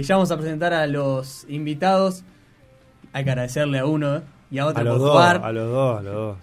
[0.00, 2.22] Ya vamos a presentar a los invitados.
[3.12, 5.40] Hay que agradecerle a uno y a otro A los por dos, jugar.
[5.42, 6.36] a los dos, a los dos.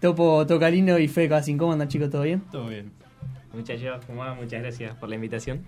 [0.00, 2.08] Topo Tocalino y Fe Casin, ¿cómo andan chicos?
[2.08, 2.42] ¿Todo bien?
[2.50, 2.90] Todo bien.
[3.52, 4.24] Muchachos, ¿cómo?
[4.36, 5.60] Muchas gracias por la invitación.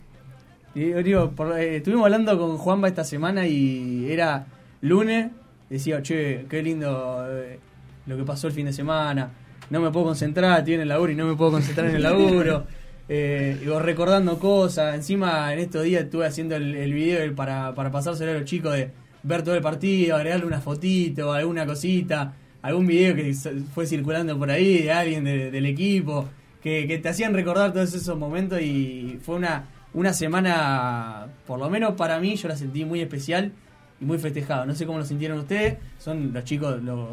[0.74, 4.46] Y, digo, por- eh, estuvimos hablando con Juanba esta semana y era
[4.80, 5.30] lunes.
[5.68, 7.58] Decía, che, qué lindo eh,
[8.06, 9.28] lo que pasó el fin de semana.
[9.68, 12.02] No me puedo concentrar, estoy en el laburo y no me puedo concentrar en el
[12.04, 12.64] laburo.
[13.08, 14.94] Eh, vos recordando cosas.
[14.94, 18.90] Encima, en estos días estuve haciendo el, video para, para pasárselo a los chicos de
[19.22, 23.34] ver todo el partido, agregarle una fotito, alguna cosita, algún video que
[23.74, 26.28] fue circulando por ahí de alguien de- del equipo,
[26.62, 31.68] que, que te hacían recordar todos esos momentos y fue una, una semana, por lo
[31.70, 33.52] menos para mí, yo la sentí muy especial
[34.00, 34.64] y muy festejada.
[34.66, 37.08] No sé cómo lo sintieron ustedes, son los chicos, los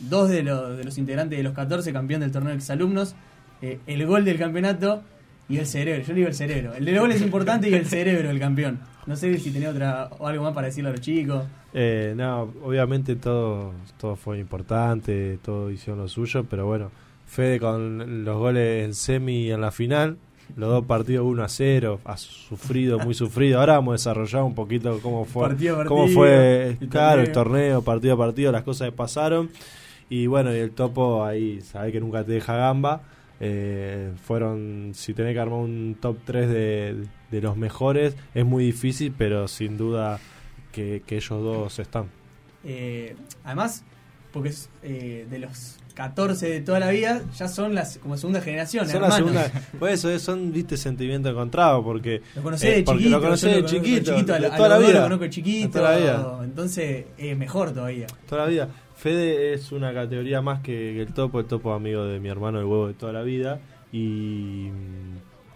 [0.00, 3.14] dos de los, de los integrantes de los 14, campeón del torneo de exalumnos,
[3.62, 5.02] eh, el gol del campeonato
[5.48, 6.02] y el cerebro.
[6.02, 6.74] Yo le digo el cerebro.
[6.74, 8.80] El del gol es importante y el cerebro el campeón.
[9.06, 11.44] No sé si tenía otra o algo más para decirle a los chicos.
[11.72, 16.90] Eh, no, obviamente todo, todo fue importante, todo hicieron lo suyo, pero bueno,
[17.28, 20.16] Fede con los goles en semi y en la final,
[20.56, 23.60] los dos partidos 1 a 0, ha sufrido, muy sufrido.
[23.60, 27.32] Ahora vamos a desarrollar un poquito cómo fue, Partido partido, cómo fue, el claro, el
[27.32, 27.44] torneo.
[27.44, 29.50] torneo, partido a partido, las cosas que pasaron.
[30.08, 33.02] Y bueno, y el topo ahí, sabe que nunca te deja gamba.
[33.40, 38.64] Eh, fueron, si tenés que armar un top 3 de, de los mejores, es muy
[38.64, 40.18] difícil, pero sin duda
[40.72, 42.06] que, que ellos dos están.
[42.64, 43.84] Eh, además,
[44.32, 48.40] porque es, eh, de los 14 de toda la vida, ya son las como segunda
[48.40, 49.16] generación, Son la hermanos.
[49.42, 53.16] segunda, por eso es- son, viste, sentimientos encontrados, porque Lo conocés de Eh, porque chiquito,
[53.16, 54.92] lo conocés yo de chiquito, de toda la vida.
[54.94, 56.40] lo conozco de chiquito, De toda la vida.
[56.44, 58.06] entonces es mejor todavía.
[58.28, 58.68] toda la vida.
[58.98, 62.64] Fede es una categoría más que, el topo, el topo amigo de mi hermano el
[62.64, 63.60] huevo de toda la vida.
[63.92, 64.70] Y,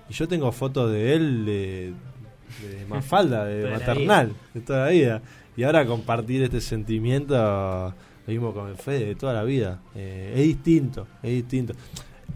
[0.08, 1.92] y yo tengo fotos de él de,
[2.62, 5.22] de Mafalda, de Toda maternal, de toda la vida.
[5.56, 7.94] Y ahora compartir este sentimiento, lo
[8.32, 9.80] mismo con el Fede, de toda la vida.
[9.96, 11.74] Eh, es distinto, es distinto.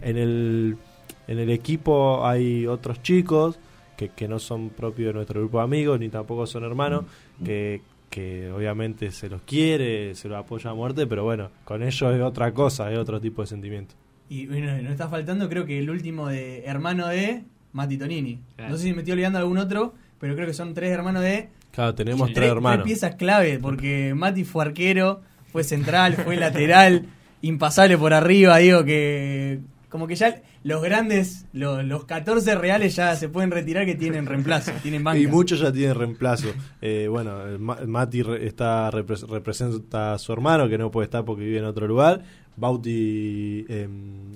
[0.01, 0.77] En el,
[1.25, 3.57] en el equipo hay otros chicos
[3.95, 7.05] que, que no son propios de nuestro grupo de amigos, ni tampoco son hermanos,
[7.45, 7.81] que,
[8.17, 12.21] que obviamente se los quiere, se los apoya a muerte, pero bueno, con ellos es
[12.21, 13.93] otra cosa, es otro tipo de sentimiento.
[14.27, 18.39] Y bueno, nos está faltando creo que el último de hermano de Mati Tonini.
[18.55, 18.71] Claro.
[18.71, 21.49] No sé si me estoy olvidando algún otro, pero creo que son tres hermanos de...
[21.69, 22.85] Claro, tenemos y tres hermanos.
[22.85, 27.05] piezas clave, porque Mati fue arquero, fue central, fue lateral,
[27.43, 29.59] impasable por arriba, digo que...
[29.97, 34.27] Como que ya los grandes, los, los 14 reales ya se pueden retirar que tienen
[34.27, 35.17] reemplazo, tienen banca.
[35.19, 36.49] Y muchos ya tienen reemplazo.
[36.81, 41.43] Eh, bueno, Ma- Mati está repres- representa a su hermano que no puede estar porque
[41.43, 42.21] vive en otro lugar.
[42.55, 43.87] Bauti, eh,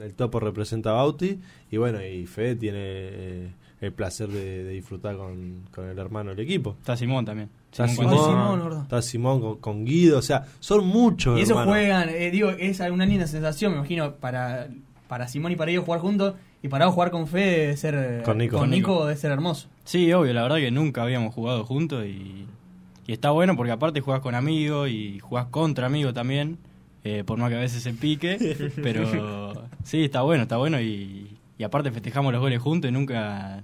[0.01, 1.39] el topo representa a Bauti.
[1.69, 3.51] Y bueno, y Fede tiene eh,
[3.81, 6.75] el placer de, de disfrutar con, con el hermano del equipo.
[6.79, 7.49] Está Simón también.
[7.71, 11.39] Está Simón está Simón con, con Guido, o sea, son muchos.
[11.39, 11.71] Y eso hermanos.
[11.73, 14.67] juegan, eh, digo, es una linda sensación, me imagino, para,
[15.11, 16.35] para Simón y para ellos jugar juntos.
[16.63, 18.21] Y para vos jugar con Fe debe ser.
[18.23, 18.57] Con Nico.
[18.57, 19.67] Con Nico debe ser hermoso.
[19.83, 22.45] Sí, obvio, la verdad que nunca habíamos jugado juntos y,
[23.05, 26.59] y está bueno porque aparte jugás con amigos y jugás contra amigos también,
[27.03, 31.35] eh, por más que a veces se pique, pero sí, está bueno, está bueno y,
[31.57, 33.63] y aparte festejamos los goles juntos y nunca,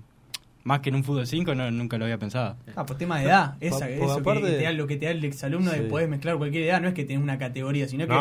[0.65, 2.57] más que en un fútbol 5, no, nunca lo había pensado.
[2.75, 3.55] Ah, por tema de edad.
[3.61, 5.87] Esa, por eso aparte- que te da, lo que te da el exalumno de Sí.
[5.89, 6.81] poder mezclar cualquier edad.
[6.81, 8.13] No es que tenés una categoría, sino que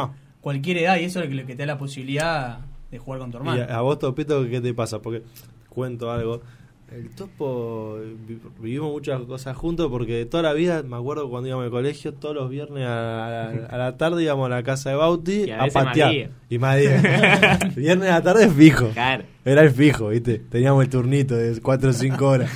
[0.43, 0.97] cualquier edad.
[0.99, 2.61] Y eso es lo que, lo que te da la posibilidad
[2.91, 3.63] de jugar con tu hermano.
[3.63, 5.01] a, a vos, Topito, ¿qué te pasa?
[5.01, 5.23] Porque
[5.69, 6.41] cuento algo.
[6.89, 7.99] El Topo,
[8.29, 12.15] vi- vivimos muchas cosas juntos porque toda la vida, me acuerdo cuando íbamos al colegio,
[12.15, 15.67] todos los viernes a, la tarde íbamos a la casa de Bauti Y a a,
[15.67, 16.31] patear.
[16.49, 16.77] Y más
[17.77, 18.91] viernes a la tarde fijo.
[18.91, 19.25] Claro.
[19.45, 20.39] Era el fijo, ¿viste?
[20.39, 22.51] Teníamos el turnito de 4 o 5 horas.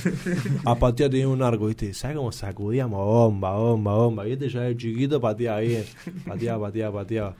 [0.63, 1.93] A patear teníamos un arco, ¿viste?
[1.93, 3.05] ¿Sabes cómo sacudíamos?
[3.05, 4.23] Bomba, bomba, bomba.
[4.23, 4.47] ¿Viste?
[4.47, 5.83] Yo de chiquito pateaba bien.
[6.25, 7.35] Pateaba, pateaba, pateaba.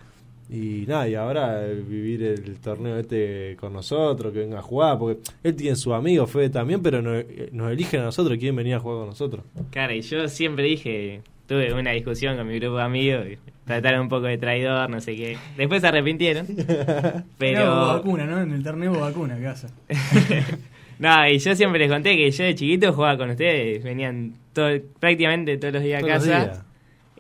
[0.52, 5.00] Y nada, y ahora el vivir el torneo este con nosotros, que venga a jugar,
[5.00, 7.24] porque él tiene sus amigos, Fede también, pero nos,
[7.54, 9.46] nos eligen a nosotros, quieren venir a jugar con nosotros.
[9.70, 14.02] Claro, y yo siempre dije, tuve una discusión con mi grupo de amigos, y trataron
[14.02, 15.38] un poco de traidor, no sé qué.
[15.56, 16.46] Después se arrepintieron.
[17.38, 17.88] Pero.
[17.88, 18.42] vacuna, ¿no?
[18.42, 19.68] En el torneo vacuna, ¿qué hace?
[21.00, 24.70] no, y yo siempre les conté que yo de chiquito jugaba con ustedes, venían todo,
[25.00, 26.66] prácticamente todos los días a Todos los casa.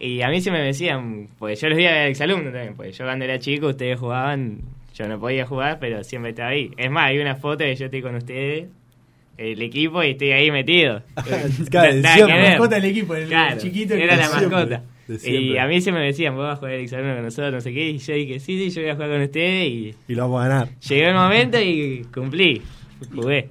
[0.03, 3.05] Y a mí siempre me decían, porque yo los vi a exalumnos también, porque yo
[3.05, 4.61] cuando era chico ustedes jugaban,
[4.95, 6.71] yo no podía jugar, pero siempre estaba ahí.
[6.75, 8.67] Es más, hay una foto que yo estoy con ustedes,
[9.37, 11.03] el equipo, y estoy ahí metido.
[11.69, 11.93] Claro,
[12.27, 13.95] La mascota del equipo, el Claro, chiquito.
[13.95, 14.83] que- era la siempre, mascota.
[15.23, 17.61] Y a mí siempre me decían, vos vas a jugar el exalumno con nosotros, no
[17.61, 20.15] sé qué, y yo dije, sí, sí, yo voy a jugar con ustedes, y Y
[20.15, 20.69] lo vamos a ganar.
[20.79, 22.61] llegó el momento y cumplí,
[23.13, 23.49] jugué.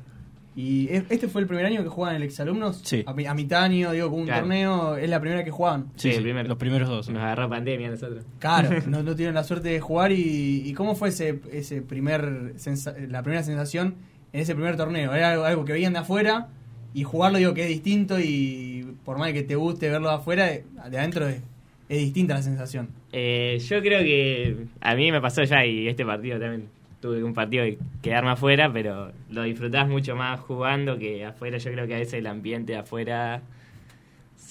[0.61, 2.81] Y es- este fue el primer año que juegan el exalumnos.
[2.85, 3.03] Sí.
[3.07, 4.41] A, a mitad año, digo, con un Claro.
[4.43, 5.87] torneo, es la primera que juegan.
[5.97, 7.09] Sí, Sí, los primeros dos.
[7.09, 8.25] Nos agarró pandemia nosotros.
[8.39, 10.13] Claro, no, no tuvieron la suerte de jugar.
[10.13, 13.95] ¿Y, y cómo fue ese, ese primer sensa- la primera sensación
[14.33, 15.15] en ese primer torneo?
[15.15, 16.49] ¿Era algo, algo que veían de afuera?
[16.93, 18.19] Y jugarlo, digo, que es distinto.
[18.21, 21.41] Y por más que te guste verlo de afuera, de, de adentro es,
[21.89, 22.89] es distinta la sensación.
[23.13, 26.69] Eh, yo creo que a mí me pasó ya y este partido también
[27.01, 31.59] tuve un partido de quedarme afuera, pero lo disfrutás mucho más jugando que afuera.
[31.59, 33.43] Yo creo que a veces el ambiente de afuera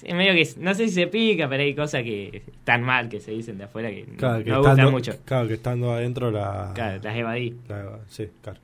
[0.03, 3.19] es medio que no sé si se pica, pero hay cosas que están mal que
[3.19, 5.13] se dicen de afuera que Claro, no, que no gustan estando, mucho.
[5.25, 6.71] claro, que estando adentro la.
[6.73, 7.55] Claro, las evadí.
[7.67, 8.59] la- sí, claro.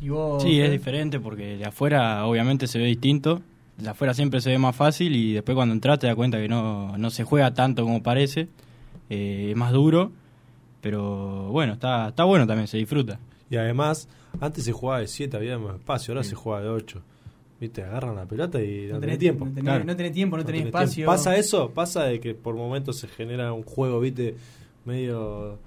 [0.00, 3.40] Y vos, Sí, es diferente porque de afuera obviamente se ve distinto.
[3.78, 6.48] De afuera siempre se ve más fácil y después cuando entras te das cuenta que
[6.48, 8.48] no, no se juega tanto como parece.
[9.10, 10.12] Eh, es más duro.
[10.84, 13.18] Pero bueno, está, está bueno también, se disfruta.
[13.48, 14.06] Y además,
[14.38, 17.02] antes se jugaba de 7, había más espacio, ahora se juega de 8.
[17.58, 19.44] Viste, agarran la pelota y no, no tenés tenés tiempo.
[19.46, 19.84] No tenés, Claro.
[19.84, 20.94] no tenés tiempo, no No tenés tenés espacio.
[20.94, 21.12] tiempo.
[21.12, 21.70] ¿Pasa eso?
[21.70, 24.34] ¿Pasa de que por momentos se genera un juego, viste,
[24.84, 25.58] medio...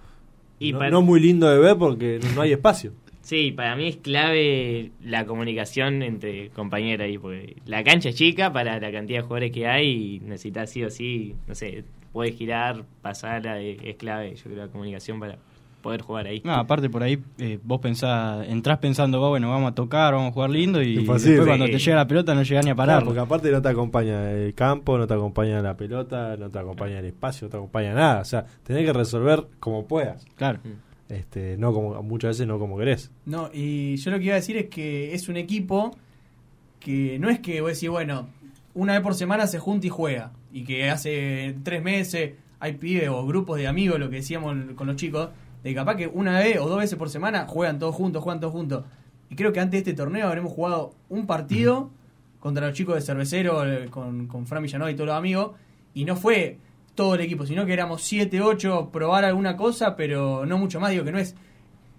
[0.60, 2.92] Y no, para- no muy lindo de ver porque no hay espacio?
[3.22, 8.54] Sí, para mí es clave la comunicación entre compañeros ahí, porque la cancha es chica
[8.54, 12.36] para la cantidad de jugadores que hay y necesitas sí o sí, no sé, puedes
[12.36, 15.38] girar, pasarla, eh, es clave, yo creo, la comunicación para
[15.82, 16.42] poder jugar ahí.
[16.44, 20.32] No, aparte por ahí eh, vos pensás, entrás pensando, "Va, bueno, vamos a tocar, vamos
[20.32, 21.32] a jugar lindo y Imposible.
[21.36, 21.72] después cuando Sí.
[21.74, 22.96] te llega la pelota no llega ni a parar.
[22.98, 26.60] Claro, porque aparte no te acompaña el campo, no te acompaña la pelota, no te
[26.60, 28.22] acompaña el espacio, no te acompaña nada.
[28.22, 30.26] O sea, tenés que resolver como puedas.
[30.36, 30.60] Claro.
[31.10, 33.12] Este, no como muchas veces no como querés.
[33.26, 35.96] No, y yo lo que iba a decir es que es un equipo
[36.80, 38.28] que no es que vos decís, bueno,
[38.74, 40.32] una vez por semana se junta y juega.
[40.52, 44.88] Y que hace tres meses hay pibes o grupos de amigos, lo que decíamos con
[44.88, 45.30] los chicos,
[45.64, 48.54] de capaz que una vez o dos veces por semana juegan todos juntos, juegan todos
[48.54, 48.86] juntos.
[49.30, 51.92] Y creo que antes de este torneo habremos jugado un partido
[52.40, 55.52] contra los chicos de Cervecero, eh, con, con Fran Villanueva y todos los amigos,
[55.94, 56.58] y no fue
[56.96, 60.92] todo el equipo, sino que éramos 7, 8, probar alguna cosa, pero no mucho más.
[60.92, 61.36] Digo que no es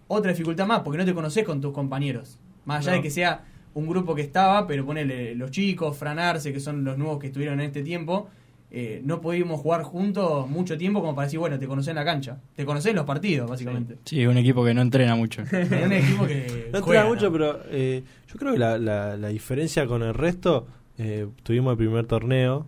[0.08, 2.38] otra dificultad más, porque no te conoces con tus compañeros.
[2.64, 2.96] Más allá No.
[2.96, 3.44] de que sea
[3.78, 7.28] un grupo que estaba, pero ponele los chicos, Fran Arce, que son los nuevos que
[7.28, 8.28] estuvieron en este tiempo,
[8.70, 12.04] eh, no pudimos jugar juntos mucho tiempo como para decir, bueno, te conocés en la
[12.04, 12.38] cancha.
[12.54, 13.96] Te conocés en los partidos, básicamente.
[14.04, 15.42] Sí, es un equipo que no entrena mucho.
[15.52, 17.32] Un equipo que No juega, entrena mucho, ¿no?
[17.32, 20.66] pero eh, yo creo que la, la, la diferencia con el resto,
[20.98, 22.66] eh, tuvimos el primer torneo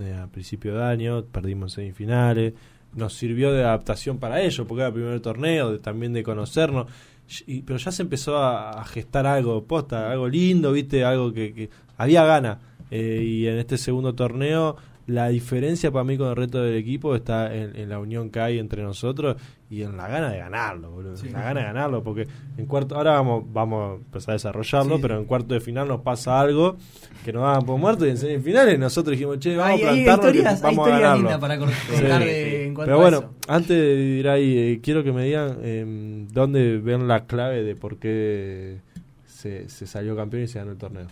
[0.00, 2.54] eh, a principio de año, perdimos semifinales,
[2.94, 6.86] nos sirvió de adaptación para ello, porque era el primer torneo, de- también de conocernos,
[7.46, 11.70] y- pero ya se empezó a, gestar algo, posta, algo lindo, viste, algo que, que
[11.96, 12.58] había gana,
[12.90, 14.76] eh, y en este segundo torneo
[15.06, 18.38] la diferencia para mí con el resto del equipo está en, en la unión que
[18.40, 19.36] hay entre nosotros
[19.68, 21.16] y en la gana de ganarlo, boludo.
[21.16, 21.28] Sí.
[21.30, 25.02] La gana de ganarlo, porque en cuarto, ahora vamos, vamos a empezar a desarrollarlo, Sí.
[25.02, 26.76] pero en cuarto de final nos pasa algo
[27.24, 30.04] que nos daban por muertos y en semifinales nosotros dijimos, che, vamos Hay, a hay
[30.04, 31.22] plantarnos que historias, hay vamos a historias ganarlo.
[31.22, 32.24] lindas para Sí.
[32.24, 32.66] de- sí.
[32.66, 33.30] en cuanto Pero a bueno, eso.
[33.48, 37.74] antes de ir ahí, eh, quiero que me digan eh, dónde ven la clave de
[37.74, 38.78] por qué
[39.26, 41.06] se, se salió campeón y se ganó el torneo.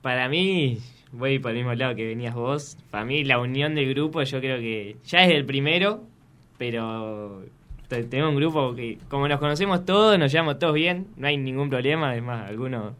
[0.00, 0.78] Para mí,
[1.16, 2.76] voy por el mismo lado que venías vos.
[2.90, 6.02] Para mí, la unión del grupo, yo creo que ya es el primero,
[6.58, 7.42] pero
[7.88, 11.36] te- tenemos un grupo que, como nos conocemos todos, nos llevamos todos bien, no hay
[11.36, 12.14] ningún problema.
[12.16, 12.94] Es más, algunos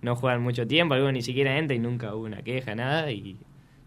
[0.00, 3.36] no juegan mucho tiempo, algunos ni siquiera entran y nunca hubo una queja, nada, y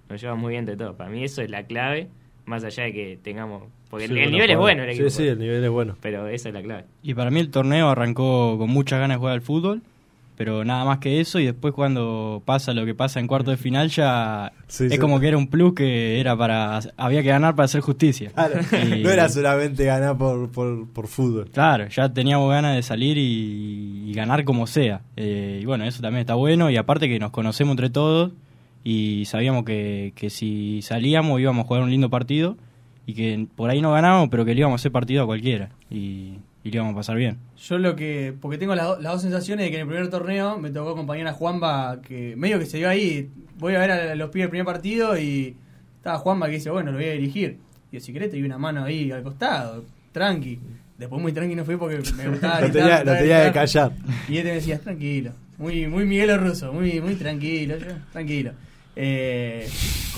[0.10, 0.96] nos llevamos muy bien de todo.
[0.96, 2.08] Para mí, eso es la clave,
[2.46, 3.64] más allá de que tengamos.
[3.90, 5.96] Porque Sí, el, bueno, nivel es bueno, el Sí, equipo, sí, el nivel es bueno.
[6.02, 6.86] pero esa es la clave.
[7.04, 9.82] Y para mí el torneo arrancó con muchas ganas de jugar al fútbol,
[10.38, 13.58] pero nada más que eso y después cuando pasa lo que pasa en cuarto de
[13.58, 14.98] final ya Sí, es sí.
[14.98, 18.32] como que era un plus que era para había que ganar para hacer justicia.
[18.34, 18.56] Claro,
[18.96, 21.50] Y- no era solamente ganar por, por, por fútbol.
[21.52, 25.02] Claro, ya teníamos ganas de salir y, y ganar como sea.
[25.16, 28.32] Eh, y bueno, eso también está bueno y aparte que nos conocemos entre todos
[28.84, 32.58] y sabíamos que, que si salíamos íbamos a jugar un lindo partido
[33.08, 35.70] y que por ahí no ganábamos, pero que le íbamos a hacer partido a cualquiera
[35.90, 36.34] y,
[36.66, 37.38] y le íbamos a pasar bien.
[37.58, 38.34] Yo lo que.
[38.42, 40.90] Porque tengo las, do- las dos sensaciones de que en el primer torneo me tocó
[40.90, 43.30] acompañar a Juanba, que medio que se dio ahí.
[43.58, 45.56] Voy a ver a los pibes del primer partido y
[45.96, 47.60] estaba Juanba que dice, bueno, lo voy a dirigir.
[47.92, 50.60] Y yo, si querés, te di una mano ahí al costado, tranqui.
[50.98, 52.60] Después muy tranqui no fui porque me gustaba.
[52.62, 53.54] Lo tenía, lo tenía gritar.
[53.54, 53.92] callar.
[54.28, 55.32] Y él te decía, tranquilo.
[55.58, 58.52] Muy, muy Miguel Russo, muy, muy tranquilo, yo, tranquilo.
[58.96, 59.68] Eh,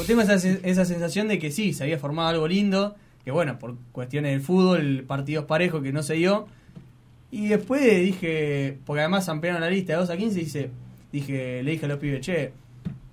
[0.08, 2.96] tengo esa, esa sensación de que sí, se había formado algo lindo,
[3.28, 6.48] que bueno, por cuestiones del fútbol, partidos parejos que no se dio.
[7.30, 10.70] Y después dije, porque además ampliaron la lista de 2 a 15, dice,
[11.12, 12.54] dije, le dije a los pibes, che,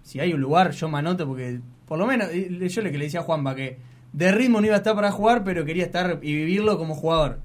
[0.04, 3.06] si hay un lugar, yo me anoto, porque por lo menos, yo le que le
[3.06, 3.76] decía a Juanpa que
[4.12, 7.40] de ritmo no iba a estar para jugar, pero quería estar y vivirlo como jugador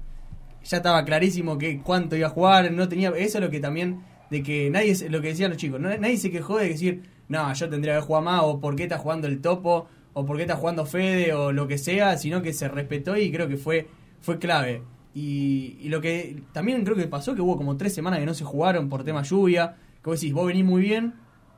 [0.62, 4.02] ya estaba clarísimo que cuánto iba a jugar, no tenía, eso es lo que también
[4.30, 7.52] de que nadie, lo que decían los chicos, no- nadie se quejó de decir, no,
[7.52, 10.42] yo tendría que jugar más, o por qué está jugando el topo, o por qué
[10.42, 13.88] está jugando Fede, o lo que sea, sino que se respetó y creo que fue,
[14.20, 14.82] fue clave.
[15.14, 18.34] Y, y lo que también creo que pasó, que hubo como tres semanas que no
[18.34, 21.14] se jugaron por tema lluvia, que vos decís, vos venís muy bien,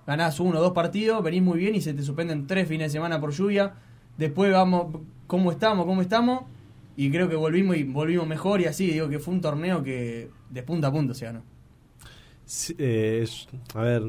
[0.07, 2.99] ganás uno o dos partidos, venís muy bien y se te suspenden tres fines de
[2.99, 3.75] semana por lluvia,
[4.17, 5.87] después vamos, ¿cómo estamos?
[5.87, 6.45] ¿Cómo estamos?
[6.97, 10.31] Y creo que volvimos y volvimos mejor y así, digo que fue un torneo que
[10.51, 11.43] de punta a punta se ganó.
[12.45, 13.27] Sí, eh,
[13.75, 14.03] a ver,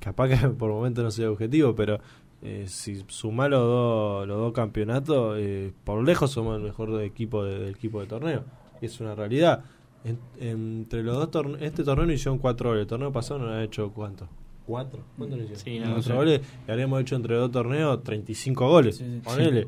[0.00, 1.98] capaz que por momento no sea objetivo, pero
[2.42, 7.44] eh, si sumás los dos, los dos campeonatos, eh, por lejos somos el mejor equipo
[7.44, 8.44] de- del equipo de torneo.
[8.80, 9.64] Es una realidad.
[10.04, 12.82] En- entre los dos torneos, este torneo no hicieron cuatro goles.
[12.82, 14.28] El torneo pasado no han hecho cuánto?
[14.64, 15.00] ¿Cuatro?
[15.16, 15.64] ¿Cuánto no hicieron?
[15.64, 16.12] Sí, no cuatro sé.
[16.14, 16.40] goles.
[16.66, 18.96] Y habríamos hecho entre dos torneos 35 goles.
[18.98, 19.20] Sí, sí.
[19.24, 19.66] Ponele.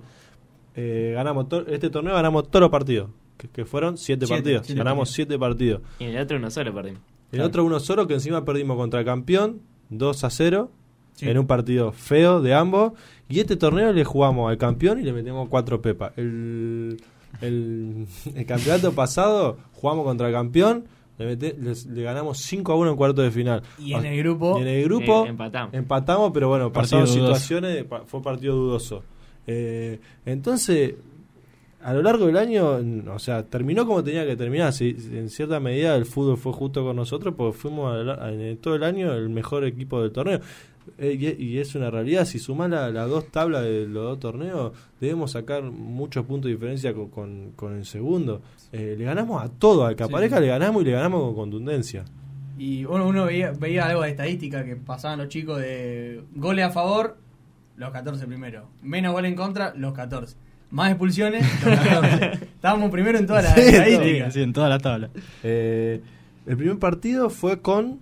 [0.77, 3.11] Eh, ganamos to- este torneo ganamos todos los partidos.
[3.37, 4.67] Que, que fueron siete, Siete, partidos.
[4.67, 5.15] siete ganamos partidos.
[5.17, 5.83] siete partidos.
[5.99, 7.01] Y en el otro uno solo perdimos.
[7.33, 7.47] El Claro.
[7.49, 10.71] otro uno solo que encima perdimos contra el campeón 2 a 0
[11.21, 11.29] Sí.
[11.31, 12.93] en un partido feo de ambos.
[13.29, 16.13] Y este torneo le jugamos al campeón y le metemos cuatro pepas.
[16.17, 17.01] El,
[17.41, 20.85] el, el campeonato pasado jugamos contra el campeón,
[21.19, 23.63] le, mete- les- le ganamos 5 a 1 en cuarto de final.
[23.79, 25.75] Y en el grupo, Y en el grupo Eh, empatamos.
[25.75, 27.41] empatamos, pero bueno, Partido pasaron dudoso.
[27.41, 29.03] situaciones, fue partido dudoso.
[29.47, 30.95] Eh, entonces,
[31.83, 32.79] a lo largo del año,
[33.15, 34.73] o sea, terminó como tenía que terminar.
[34.73, 38.57] Sí, en cierta medida el fútbol fue justo con nosotros porque fuimos a la- en
[38.59, 40.41] todo el año el mejor equipo del torneo.
[40.99, 44.73] Eh, y, es una realidad, si sumás la- las dos tablas de los dos torneos,
[45.01, 48.43] debemos sacar muchos puntos de diferencia con, con- con el segundo.
[48.73, 50.11] Eh, le ganamos a todo, al que Sí.
[50.11, 52.05] aparezca le ganamos y le ganamos con contundencia.
[52.59, 56.71] y uno, uno veía, veía algo de estadística que pasaban los chicos de goles a
[56.71, 57.17] favor,
[57.79, 58.69] los 14 primero.
[58.83, 60.37] Menos goles en contra, los 14.
[60.71, 62.33] Más expulsiones, los 14.
[62.45, 65.09] Estábamos primero en todas las Sí, sí, en toda la tabla.
[65.43, 66.03] Eh,
[66.47, 68.01] el primer partido fue con.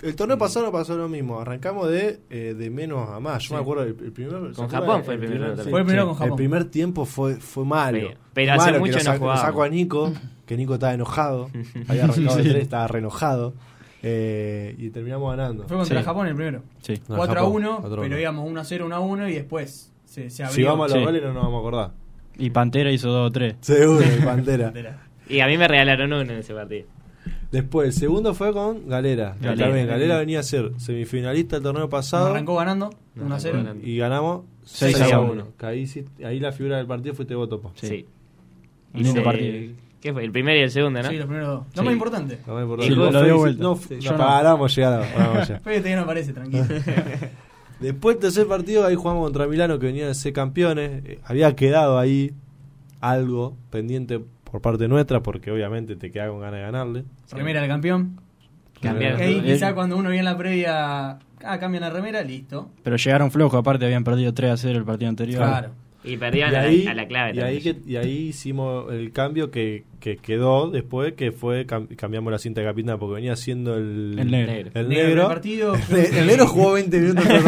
[0.00, 1.40] El torneo pasado no pasó lo mismo.
[1.40, 3.42] Arrancamos de, eh, de menos a más.
[3.42, 3.54] Yo Sí.
[3.54, 4.32] me acuerdo, el, el primer.
[4.50, 4.68] ¿se Con?
[4.68, 5.70] Japón fue el primero también.
[5.70, 6.06] Fue el primero Sí.
[6.08, 6.30] con Japón.
[6.32, 7.98] El primer tiempo fue, fue malo.
[7.98, 9.46] Pero- pero Fue hace malo, mucho que no lo saco, lo jugábamos.
[9.46, 10.12] saco a Nico,
[10.46, 11.50] que Nico estaba enojado.
[11.88, 12.48] Había arrancado de Sí.
[12.50, 13.54] tres, estaba re enojado.
[14.02, 15.66] Eh, y terminamos ganando.
[15.66, 16.04] Fue contra Sí.
[16.04, 16.62] Japón el primero.
[16.82, 16.94] Sí.
[17.08, 18.02] No, 4 a Japón, 1, 4 a 1.
[18.08, 20.54] pero íbamos 1 a 0, 1 a 1 y después se, se abrió.
[20.54, 21.04] Si vamos a los Sí.
[21.04, 21.90] goles no nos vamos a acordar.
[22.36, 23.56] Y Pantera hizo dos o tres.
[23.60, 24.72] Seguro, el Pantera.
[25.28, 26.86] Y a mí me regalaron uno en ese partido.
[27.50, 29.36] Después, el segundo fue con Galera.
[29.40, 29.66] Galera.
[29.66, 32.26] También, Galera venía a ser semifinalista el torneo Nos pasado.
[32.26, 33.54] arrancó ganando, Nos 1 a 0.
[33.54, 33.88] arrancó ganando.
[33.88, 35.32] Y ganamos 6 6 a a 1.
[35.32, 35.46] 1.
[35.58, 35.86] Que ahí,
[36.24, 37.72] ahí la figura del partido fuiste vos, Topo.
[37.74, 37.86] Sí.
[37.86, 38.06] Sí.
[38.94, 39.74] Lindo Ese- partido.
[40.00, 40.24] ¿Qué fue?
[40.24, 41.08] El primero y el segundo, ¿no?
[41.08, 41.66] Sí, los primeros dos.
[41.74, 41.84] Lo Sí.
[41.86, 42.38] más importante.
[42.46, 42.84] No me importa.
[42.84, 43.62] Sí, lo dio vuelta.
[43.62, 44.18] No, Sí, yo no.
[44.18, 45.60] para, vamos a llegar, vamos allá.
[45.60, 46.64] Fede todavía no aparece, tranquilo.
[47.80, 51.02] Después el tercer partido, ahí jugamos contra Milano, que venían a ser campeones.
[51.04, 52.32] Eh, había quedado ahí
[53.00, 57.04] algo pendiente por parte nuestra, porque obviamente te queda con ganas de ganarle.
[57.32, 58.20] Remera del campeón.
[58.80, 59.18] Cambiaron.
[59.20, 61.10] Y ahí quizá cuando uno viene en la previa,
[61.44, 62.70] ah, cambian la remera, listo.
[62.84, 65.38] Pero llegaron flojos, aparte habían perdido 3 a 0 el partido anterior.
[65.42, 65.70] Claro.
[66.04, 68.90] Y perdían Y a, ahí, la, a la clave y, ahí que- y ahí hicimos
[68.92, 73.16] el cambio que, que quedó después, que fue cam- cambiamos la cinta de capitán, porque
[73.16, 74.52] venía siendo el, El negro.
[74.52, 74.70] Negro.
[74.74, 75.74] el Negro partido.
[75.90, 77.24] el negro jugó 20 minutos.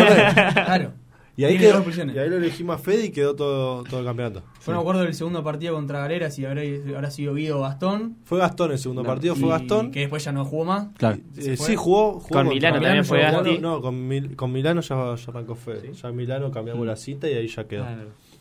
[0.54, 0.92] Claro.
[1.41, 4.43] Y ahí, quedó- y lo elegimos a Fede y quedó todo, todo el campeonato.
[4.67, 6.63] Yo no me acuerdo del segundo partido contra Galeras si habrá,
[6.95, 8.17] habrá sido Guido o Gastón.
[8.25, 9.09] Fue Gastón el segundo No.
[9.09, 9.91] partido, fue Gastón.
[9.91, 10.89] Que después ya no jugó más.
[10.99, 11.19] Claro.
[11.39, 13.59] Eh, sí, jugó, jugó Con contra- Milano también fue Gasti.
[13.59, 15.93] No, con, Mil- con Milano ya, ya arrancó Fede.
[15.95, 17.87] Ya en Milano cambiamos la cinta y ahí ya quedó.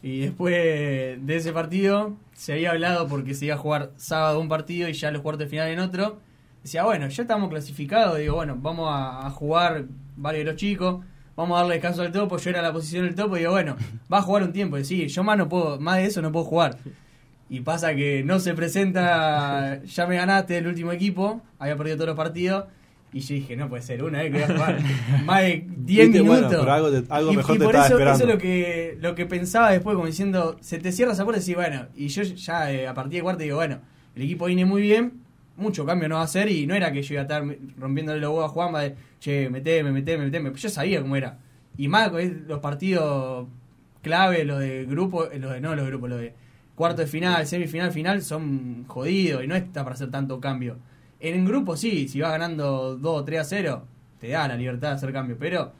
[0.03, 4.47] Y después de ese partido se había hablado porque se iba a jugar sábado un
[4.49, 6.17] partido y ya los cuartos de final en otro.
[6.63, 8.17] Decía, bueno, ya estamos clasificados.
[8.17, 9.85] Digo, bueno, vamos a, a jugar
[10.17, 11.03] varios de los chicos.
[11.39, 12.37] Vamos a darle descanso al topo.
[12.37, 13.37] Yo era la posición del topo.
[13.37, 13.77] Y digo, bueno,
[14.11, 14.77] va a jugar un tiempo.
[14.77, 16.77] Y sí, yo más no puedo, más de eso no puedo jugar.
[17.49, 22.07] Y pasa que no se presenta, ya me ganaste el último equipo, había perdido todos
[22.09, 22.65] los partidos.
[23.13, 24.79] Y yo dije, no puede ser, una vez que voy a jugar
[25.25, 26.59] más de 10 Viste, bueno, minutos.
[26.59, 28.17] pero algo te- algo y, mejor y te por estaba eso, esperando.
[28.23, 31.39] eso es lo que, lo que pensaba después, como diciendo, se te cierra esa puerta
[31.39, 33.79] y decís, bueno, y yo ya eh, a partir de cuarto digo, bueno,
[34.15, 35.13] el equipo viene muy bien,
[35.59, 37.43] mucho cambio no va a hacer y no era que yo iba a estar
[37.77, 40.53] rompiéndole los huevos a Juanma de, che, meteme, meteme, meteme.
[40.53, 41.39] Yo sabía cómo era.
[41.77, 42.11] Y más
[42.47, 43.47] los partidos
[44.01, 46.33] clave, los de grupo, eh, los de no los de grupo, los de
[46.75, 50.77] cuarto de final, semifinal, final, son jodidos y no está para hacer tanto cambio.
[51.19, 53.85] En grupo sí, si vas ganando 2 o 3 a 0,
[54.19, 55.73] te da la libertad de hacer cambio, pero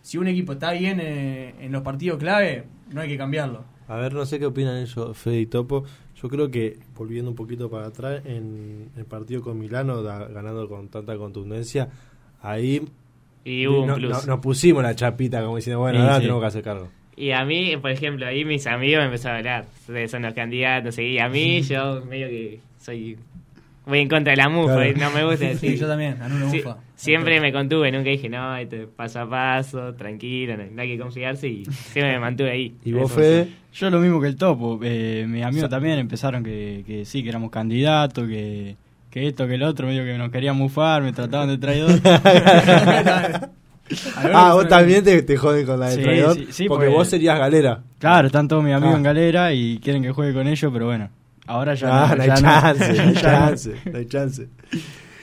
[0.00, 3.64] si un equipo está bien eh, en los partidos clave, no hay que cambiarlo.
[3.88, 5.84] A ver, no sé qué opinan ellos, Fede y Topo.
[6.20, 10.68] Yo creo que, volviendo un poquito para atrás, en el partido con Milano, da- ganando
[10.68, 11.88] con tanta contundencia,
[12.42, 12.82] ahí
[13.44, 14.10] Y hubo un no- plus.
[14.10, 16.20] no- nos pusimos la chapita como diciendo, bueno, Sí, ahora sí.
[16.22, 16.88] tenemos que hacer cargo.
[17.16, 19.66] Y a mí, por ejemplo, ahí mis amigos me empezaron a hablar.
[19.80, 20.98] Ustedes son los candidatos.
[20.98, 23.16] Y a mí, yo medio que soy.
[23.86, 24.90] Voy en contra de la mufa, Claro.
[24.90, 25.78] y no me gusta Sí, decir.
[25.78, 26.76] yo también, anulo Sí, Mufa.
[26.98, 30.98] Siempre me contuve, nunca dije, no, esto paso a paso, tranquilo, no, no hay que
[30.98, 32.74] confiarse y siempre me mantuve ahí.
[32.84, 33.48] ¿Y vos, Fede?
[33.72, 34.80] Yo lo mismo que el topo.
[34.82, 38.76] Eh, mis amigos también empezaron que, que sí, que éramos candidatos, que,
[39.10, 41.92] que esto, que el otro, medio que nos querían mufar, me trataban de traidor.
[44.22, 46.34] Ah, vos también te, te joden con la de Sí, traidor.
[46.34, 47.80] sí, sí, porque porque- vos serías galera.
[47.98, 48.98] claro, están todos mis amigos Ah.
[48.98, 51.08] en galera y quieren que juegue con ellos, pero bueno,
[51.46, 52.16] ahora ya Ah, no.
[52.16, 54.48] no hay ya chance, no hay Ya chance, no hay chance.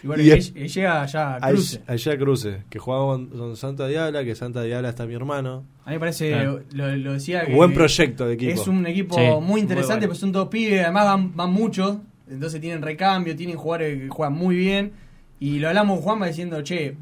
[0.05, 1.81] Y bueno, Y es- llega ya a Ahí- cruce.
[1.87, 5.63] Allá Cruce, que jugaba con, Santa Diabla, que Santa Diabla está mi hermano.
[5.83, 6.61] A mí me parece, Claro.
[6.73, 8.51] lo, lo decía que Buen proyecto de equipo.
[8.51, 10.09] Es un equipo Sí, muy interesante, bueno.
[10.09, 11.97] pues son todos pibes, además van, van muchos,
[12.29, 14.91] entonces tienen recambio, tienen jugadores que juegan muy bien.
[15.39, 16.95] Y lo hablamos con Juanma diciendo, che,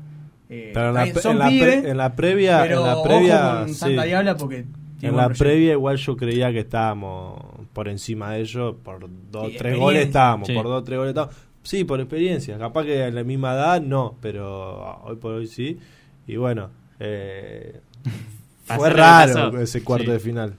[0.49, 2.85] eh, Pero en la, pre- son en la pre- pibes, en la previa, pero en
[2.87, 3.73] la ojo previa, con sí.
[3.75, 4.65] Santa Diabla porque
[4.97, 5.43] tiene en la proyecto.
[5.43, 7.41] previa igual yo creía que estábamos
[7.73, 10.53] por encima de ellos, por dos, Sí, tres goles estábamos, Sí.
[10.53, 11.35] por dos, tres goles estábamos.
[11.63, 15.79] Sí, por experiencia, capaz que a la misma edad no, pero hoy por hoy sí.
[16.27, 17.79] Y bueno, eh,
[18.65, 20.11] fue raro ese cuarto Sí.
[20.11, 20.53] de final.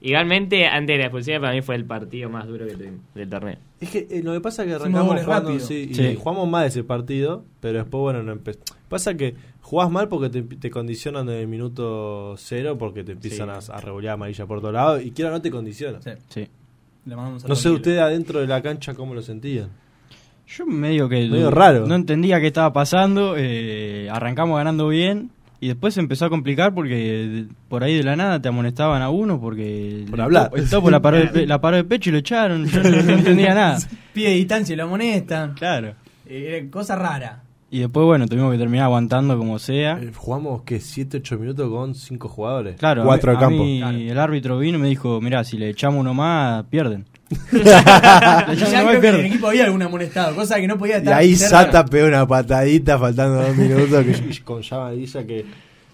[0.00, 3.30] Igualmente, antes de la expulsión, para mí fue el partido más duro que tuvimos del
[3.30, 3.56] torneo.
[3.80, 5.66] Es que eh, lo que pasa es que arrancamos jugando, rápido.
[5.66, 6.16] sí, y Sí.
[6.20, 8.60] jugamos mal ese partido, pero después, bueno, no empezó.
[8.90, 13.48] Pasa que jugás mal porque te, te condicionan desde el minuto cero, porque te empiezan
[13.62, 13.70] Sí.
[13.72, 16.02] a, a regular amarilla por todos lados, y quiera no te condiciona.
[16.02, 16.48] Sí, Sí.
[17.06, 19.70] le No sé ustedes adentro de la cancha cómo lo sentían.
[20.56, 21.86] Yo medio que Medio raro.
[21.86, 25.30] no entendía qué estaba pasando, eh, arrancamos ganando bien
[25.60, 29.10] y después se empezó a complicar porque por ahí de la nada te amonestaban a
[29.10, 30.50] uno porque Por el hablar.
[30.50, 32.82] topo- el topo la paró, de pe- la paró de pecho y lo echaron, yo
[32.82, 33.78] no, no entendía nada.
[34.12, 35.54] Pide distancia y lo amonestan.
[35.54, 35.94] Claro.
[36.26, 37.40] Eh, cosa rara.
[37.70, 39.98] Y después, bueno, tuvimos que terminar aguantando como sea.
[40.00, 42.76] Eh, jugamos, que 7, 8 minutos con 5 jugadores.
[42.76, 43.62] Claro, a 4 mí- de campo.
[43.62, 43.98] a mí Claro.
[44.12, 47.06] el árbitro vino y me dijo, mirá, si le echamos uno más, pierden.
[47.54, 50.98] Y ya creo que en el equipo había algún amonestado, cosa que no podía Y
[50.98, 51.62] estar ahí cerca.
[51.64, 55.44] Sata pegó una patadita faltando dos minutos que, con llamadilla que...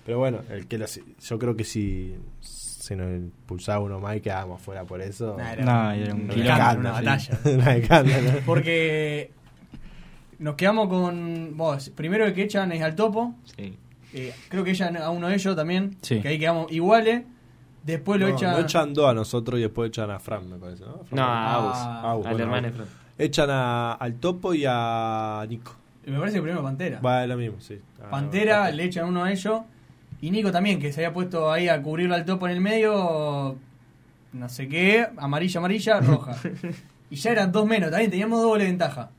[0.04, 4.20] Pero bueno, el que lo- yo creo que si se nos impulsaba uno más y
[4.20, 5.36] quedábamos fuera por eso...
[5.38, 7.30] Nah, era, No, era un un quilombo, escándalo, una sí.
[7.44, 8.00] batalla.
[8.10, 8.40] Una.
[8.46, 9.30] Porque
[10.38, 11.56] nos quedamos con.
[11.56, 13.34] Vos, primero el que echan es al topo.
[13.56, 13.74] Sí.
[14.14, 15.96] eh, creo que echan a uno de ellos también.
[16.02, 16.20] Sí.
[16.20, 17.22] Que ahí quedamos iguales.
[17.84, 18.52] Después lo No, echan.
[18.52, 20.98] no echan dos a nosotros y después echan a Fran, me parece, ¿no?
[21.04, 21.16] Fran.
[21.16, 21.72] No, a Agus.
[21.76, 22.72] Ah, Agus, al bueno, hermano de.
[22.74, 22.86] Fran.
[23.18, 25.76] Echan a- al Topo y a Nico.
[26.06, 27.00] Me parece que primero Pantera.
[27.00, 27.78] Va, es lo mismo, sí.
[28.02, 28.76] Ah, Pantera, bastante.
[28.76, 29.60] le echan uno a ellos.
[30.22, 33.56] Y Nico también, que se había puesto ahí a cubrirlo al topo en el medio.
[34.32, 36.36] No sé qué, amarilla, amarilla, roja.
[37.10, 39.10] y ya eran dos menos, también teníamos doble ventaja.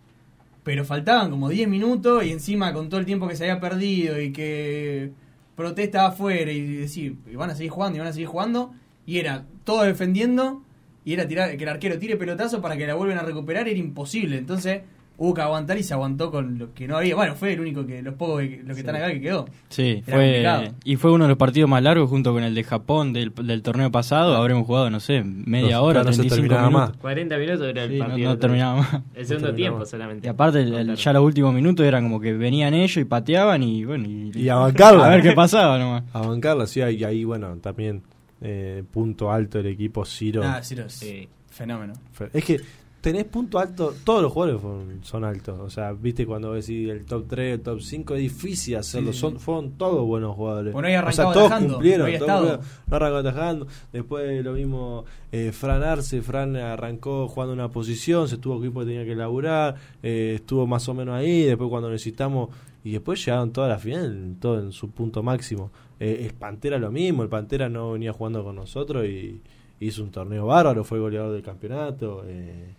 [0.63, 4.21] Pero faltaban como 10 minutos y encima con todo el tiempo que se había perdido
[4.21, 5.11] y que
[5.55, 8.73] protesta afuera y decir, y van a seguir jugando y van a seguir jugando.
[9.05, 10.63] Y era todo defendiendo
[11.03, 13.79] y era tirar que el arquero tire pelotazo para que la vuelvan a recuperar, era
[13.79, 14.37] imposible.
[14.37, 14.81] Entonces
[15.23, 17.15] hubo que aguantar y se aguantó con lo que no había.
[17.15, 19.45] Bueno, fue el único que, los pocos que, los que están acá que quedó.
[19.69, 20.63] Sí, Era fue, complicado.
[20.83, 23.61] y fue uno de los partidos más largos junto con el de Japón del, del
[23.61, 24.35] torneo pasado.
[24.35, 26.89] Habremos jugado, no sé, media No, hora, no se 35 terminaba minutos.
[26.89, 26.97] más.
[27.01, 28.29] 40 minutos duró el Sí, partido.
[28.31, 29.01] no terminaba más.
[29.13, 29.89] El segundo No tiempo más.
[29.89, 30.25] solamente.
[30.25, 30.95] Y aparte, el- el- Claro.
[30.99, 34.07] ya los últimos minutos eran como que venían ellos y pateaban y bueno.
[34.07, 35.05] Y, Y a bancarla.
[35.05, 36.03] a ver qué pasaba nomás.
[36.13, 38.01] A bancarla, sí, y ahí, bueno, también
[38.41, 40.41] eh, punto alto del equipo Ciro.
[40.43, 41.29] Ah, Ciro Sí.
[41.51, 41.93] fenómeno.
[42.33, 42.59] Es que
[43.01, 45.59] tenés punto alto, todos los jugadores fueron- son altos.
[45.59, 49.11] O sea, viste cuando decís el top 3, el top 5, es difícil hacerlo.
[49.11, 49.19] Sí.
[49.19, 50.71] Son, fueron todos buenos jugadores.
[50.73, 51.99] Bueno, o sea, todos atajando, cumplieron.
[52.01, 52.57] no había todos estado.
[52.59, 52.85] cumplieron.
[52.87, 53.67] No arrancó atajando.
[53.91, 56.21] Después lo mismo eh, Fran Arce.
[56.21, 59.75] Fran arrancó jugando una posición, se tuvo equipo que tenía que laburar.
[60.03, 61.43] eh, estuvo más o menos ahí.
[61.43, 62.49] Después cuando necesitamos.
[62.83, 65.69] Y después llegaron todas las final, todo en su punto máximo.
[65.99, 67.21] Eh, el Pantera lo mismo.
[67.23, 69.39] El Pantera no venía jugando con nosotros y
[69.79, 70.83] hizo un torneo bárbaro.
[70.83, 72.23] Fue goleador del campeonato.
[72.25, 72.73] eh,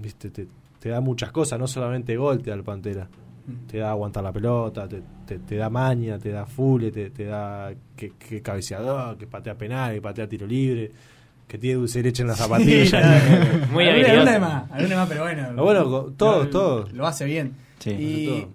[0.00, 0.46] viste te,
[0.78, 3.08] te da muchas cosas, no solamente gol te da el Pantera.
[3.66, 7.24] Te da aguantar la pelota, te, te, te da maña, te da full, te, te
[7.24, 10.92] da que, que cabeceador, que patea penal, que patea tiro libre,
[11.48, 12.92] que tiene dulce leche en las zapatillas.
[13.72, 14.12] Muy alguna, habilidoso.
[14.12, 15.46] alguna de más, alguna más, pero bueno.
[15.48, 15.84] Pero bueno,
[16.16, 16.92] todos, lo, todos.
[16.92, 17.54] Lo hace bien.
[17.80, 17.90] Sí.
[17.90, 18.48] y todo.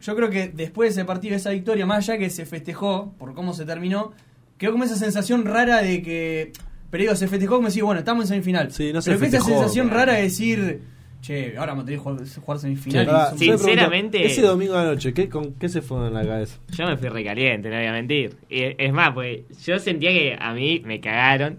[0.00, 3.34] yo creo que después de ese partido, esa victoria, más allá que se festejó por
[3.34, 4.12] cómo se terminó,
[4.56, 6.52] quedó como esa sensación rara de que.
[6.90, 8.70] Pero digo, se festejó como decir, bueno, estamos en semifinal.
[8.72, 10.80] Sí, no se pero que esa festejó, sensación rara de decir,
[11.20, 13.06] che, ahora vamos a tener que jugar, jugar semifinal.
[13.06, 16.24] Me pregunto, Sinceramente- ese domingo de la noche, ¿qué, con, ¿qué se fue en la
[16.24, 16.58] cabeza?
[16.76, 18.36] Yo me fui recaliente, no voy a mentir.
[18.48, 21.58] Y es más, pues yo sentía que a mí me cagaron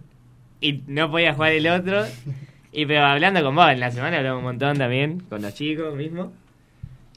[0.61, 2.05] y no podía jugar el otro.
[2.71, 5.95] Y pero hablando con vos, en la semana hablamos un montón también, con los chicos
[5.95, 6.31] mismo.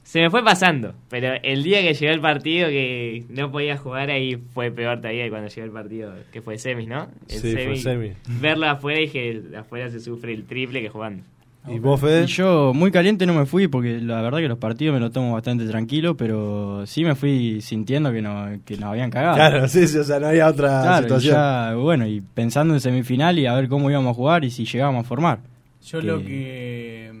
[0.03, 4.09] Se me fue pasando, pero el día que llegó el partido que no podía jugar
[4.11, 7.07] ahí fue peor todavía que cuando llegó el partido, que fue semis, ¿no?
[7.29, 8.11] El Sí, fue semi.
[8.41, 11.23] Verlo afuera y que afuera se sufre el triple que jugando.
[11.65, 12.23] ¿Y vos, Fede?
[12.23, 15.13] Y yo muy caliente no me fui porque la verdad que los partidos me los
[15.13, 19.35] tomo bastante tranquilo, pero sí me fui sintiendo que, no, que nos habían cagado.
[19.35, 21.35] Claro, sí, sí, o sea, no había otra Claro, situación.
[21.37, 24.65] ya, bueno, y pensando en semifinal y a ver cómo íbamos a jugar y si
[24.65, 25.39] llegábamos a formar.
[25.85, 27.13] Yo Que- lo que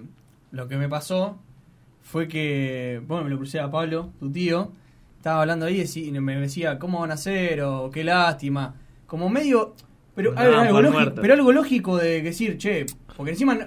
[0.51, 1.39] lo que me pasó
[2.13, 4.71] fue que, bueno, me lo crucé a Pablo, tu tío,
[5.17, 7.61] estaba hablando ahí y me decía, ¿cómo van a hacer?
[7.61, 8.75] O qué lástima.
[9.07, 9.73] Como medio...
[10.13, 12.85] Pero, algo, lógico, pero algo lógico de decir, che,
[13.17, 13.57] porque encima,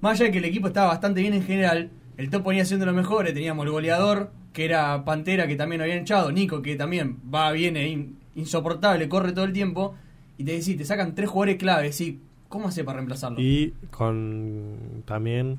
[0.00, 2.86] más allá de que el equipo estaba bastante bien en general, el top venía siendo
[2.86, 6.76] lo mejor, teníamos el goleador, que era Pantera, que también lo habían echado, Nico, que
[6.76, 9.96] también va, viene, in- insoportable, corre todo el tiempo,
[10.38, 13.40] y te decís, te sacan tres jugadores claves, y ¿cómo hace para reemplazarlo?
[13.40, 15.58] Y con también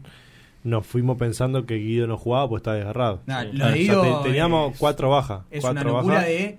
[0.67, 3.21] nos fuimos pensando que Guido no jugaba pues estaba desgarrado.
[3.25, 5.41] Nah, Sí, lo Claro, de o sea, Guido te- teníamos es- cuatro bajas.
[5.49, 6.27] Es cuatro una locura bajas.
[6.30, 6.58] de,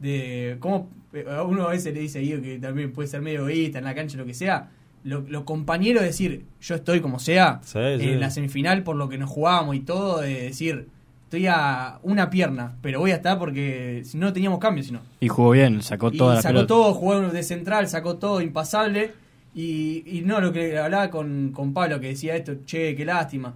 [0.00, 0.88] de cómo
[1.30, 3.84] a uno a veces le dice a Guido que también puede ser medio egoísta en
[3.84, 4.70] la cancha, lo que sea.
[5.04, 8.14] Lo, lo compañero de decir, yo estoy como sea, Sí, en sí.
[8.14, 10.88] la semifinal por lo que nos jugábamos y todo, de decir,
[11.24, 15.00] estoy a una pierna, pero voy a estar porque si no teníamos cambio, si no.
[15.20, 16.66] Y jugó bien, sacó Y toda la sacó pelota.
[16.68, 19.12] todo, jugó de central, sacó todo impasable.
[19.54, 23.54] Y, y no lo que hablaba con, con Pablo, que decía esto, che, qué lástima.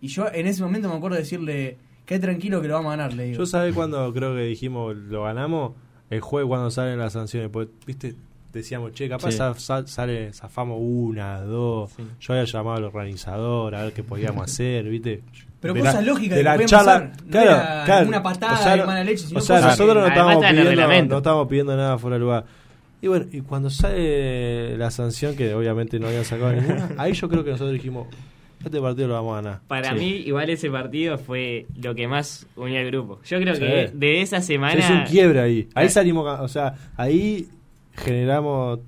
[0.00, 1.76] Y yo en ese momento me acuerdo de decirle,
[2.06, 3.38] qué tranquilo que lo vamos a ganar, le digo.
[3.38, 5.72] Yo sabés cuando creo que dijimos lo ganamos,
[6.10, 8.14] el jueves cuando salen las sanciones, porque viste,
[8.52, 9.38] decíamos, che, capaz Sí.
[9.86, 11.90] sale, zafamos una, dos.
[12.20, 15.22] Yo había llamado al organizador a ver qué podíamos hacer, viste.
[15.60, 17.12] Pero De cosas la- lógicas de que la charla, pasar.
[17.24, 18.08] No claro, era claro.
[18.08, 21.08] una patada O sea, de mala leche, sino o sea, cosas nosotros no estábamos, pidiendo,
[21.14, 22.44] no estábamos pidiendo nada fuera de lugar.
[23.04, 27.28] Y bueno, y cuando sale la sanción, que obviamente no habían sacado ninguna, ahí yo
[27.28, 28.06] creo que nosotros dijimos,
[28.64, 29.60] este partido lo vamos a ganar.
[29.68, 29.96] Para Sí.
[29.98, 33.20] mí, igual ese partido fue lo que más unía al grupo.
[33.26, 33.60] Yo creo Sí.
[33.60, 34.78] que de esa Se semana.
[34.78, 35.68] hizo un quiebre ahí.
[35.74, 37.46] Ahí salimos, o sea, ahí
[37.94, 38.80] generamos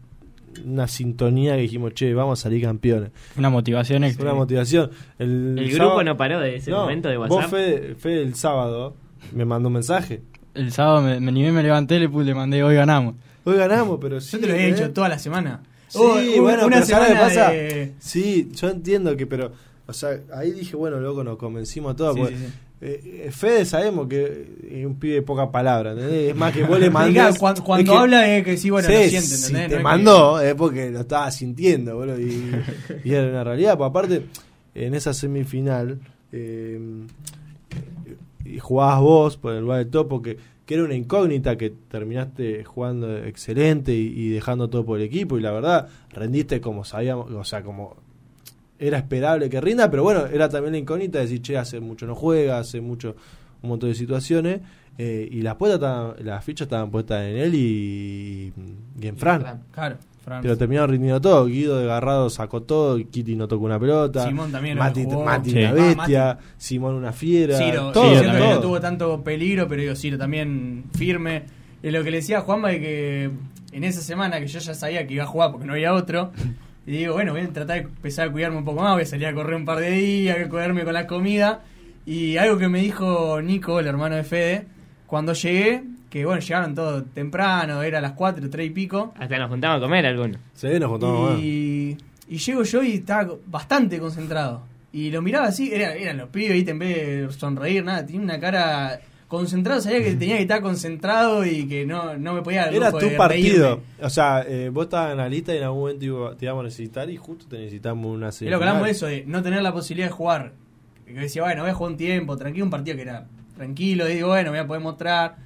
[0.64, 3.10] una sintonía que dijimos, che, vamos a salir campeones.
[3.36, 4.24] Una motivación extra.
[4.24, 4.90] Una motivación.
[5.18, 7.50] El, El sábado- grupo no paró de ese No, momento de Vos, WhatsApp.
[7.50, 8.96] Fede, Fede, el sábado,
[9.34, 10.22] me mandó un mensaje.
[10.54, 13.16] El sábado me, me, me levanté, le, le mandé, hoy ganamos.
[13.46, 14.32] Hoy ganamos, pero sí.
[14.32, 14.72] Yo te lo había ¿eh?
[14.74, 15.62] dicho toda la semana.
[15.88, 15.98] Sí,
[16.40, 17.50] bueno, una pero ¿sabes qué semana pasa?
[17.52, 19.52] de- Sí, yo entiendo que, pero,
[19.86, 22.14] o sea, ahí dije, bueno, loco, nos convencimos todos.
[22.16, 22.34] Sí, porque,
[22.80, 26.30] eh, eh, Fede sabemos que es un pibe de poca palabra, ¿entendés?
[26.30, 27.38] Es más que vos le mandás.
[27.38, 29.70] cuando, cuando es que- habla es que sí, bueno, lo siente, si ¿entendés?
[29.70, 32.50] te que- mandó es porque lo estaba sintiendo, boludo, y,
[33.04, 33.78] y era una realidad.
[33.78, 34.22] Pues aparte,
[34.74, 36.00] en esa semifinal,
[36.32, 36.80] eh,
[38.44, 42.64] y jugabas vos por el lugar de topo, que, que era una incógnita, que terminaste
[42.64, 47.44] jugando excelente y, dejando todo por el equipo, y la verdad, rendiste como sabíamos, o
[47.44, 47.96] sea, como
[48.78, 52.04] era esperable que rinda, pero bueno, era también la incógnita de decir, che, hace mucho
[52.06, 53.16] no juega, hace mucho,
[53.62, 54.60] un montón de situaciones,
[54.98, 58.52] eh, y las, estaban- las fichas estaban puestas en él y,
[59.00, 59.62] y en Fran.
[59.70, 59.96] Claro,
[60.42, 61.46] Pero terminaron rindiendo todo.
[61.46, 62.98] Guido de Garrado sacó todo.
[62.98, 64.26] Kitty no tocó una pelota.
[64.26, 65.24] Simón también lo Mati, jugó.
[65.24, 65.58] Mati Sí.
[65.58, 66.38] una Ah, bestia.
[66.58, 67.56] Simón una fiera.
[67.58, 71.44] Ciro, todo, Ciro no tuvo tanto peligro, pero digo, Ciro también firme.
[71.82, 73.30] Y lo que le decía a Juanma de que
[73.72, 76.32] en esa semana que yo ya sabía que iba a jugar porque no había otro,
[76.86, 79.06] y digo, bueno, voy a tratar de empezar a cuidarme un poco más, voy a
[79.06, 81.62] salir a correr un par de días, a cuidarme con la comida.
[82.04, 84.66] Y algo que me dijo Nico, el hermano de Fede,
[85.06, 89.12] cuando llegué, que bueno, llegaron todos temprano, era a las 4, 3 y pico.
[89.18, 90.38] Hasta nos juntamos a comer algunos.
[90.54, 91.38] Sí, nos juntamos.
[91.40, 91.96] Y,
[92.28, 94.62] y llego yo y estaba bastante concentrado.
[94.92, 96.70] Y lo miraba así, era- eran los pibes, ¿viste?
[96.70, 101.44] en vez de sonreír, nada, tenía una cara concentrada, sabía que tenía que estar concentrado
[101.44, 103.80] y que no, no me podía dar Era tu de partido.
[104.00, 106.60] O sea, eh, vos estabas en la lista y en algún momento iba- te íbamos
[106.62, 108.52] a necesitar y justo te necesitamos una Es serie.
[108.52, 110.52] lo que hablamos de eso, de no tener la posibilidad de jugar.
[111.04, 114.14] Que decía, bueno, voy a jugar un tiempo, tranquilo, un partido que era tranquilo, y
[114.14, 115.36] digo, bueno, voy a poder mostrar.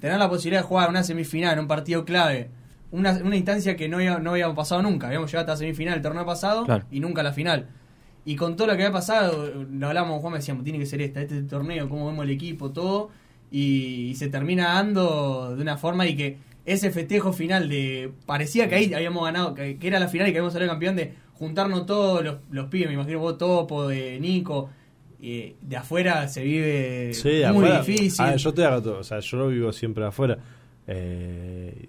[0.00, 2.50] Tener la posibilidad de jugar una semifinal, un partido clave,
[2.90, 5.06] una, una instancia que no, había- no habíamos pasado nunca.
[5.08, 6.84] Habíamos llegado hasta la semifinal el torneo pasado Claro.
[6.90, 7.68] y nunca a la final.
[8.24, 10.86] Y con todo lo que había pasado, lo hablamos con Juan, me decíamos, tiene que
[10.86, 13.10] ser esta, este es el torneo, cómo vemos el equipo, todo.
[13.50, 18.12] Y, y se termina dando de una forma y que ese festejo final de.
[18.26, 20.96] Parecía que ahí habíamos ganado, que, que era la final y que habíamos salido campeón
[20.96, 24.68] de juntarnos todos los, los pibes, me imagino vos, Topo, de Nico.
[25.20, 27.80] Y de afuera se vive Sí, muy afuera.
[27.82, 28.24] difícil.
[28.24, 28.98] Ah, yo te hago todo.
[28.98, 30.38] O sea, yo lo vivo siempre afuera.
[30.86, 31.88] Eh,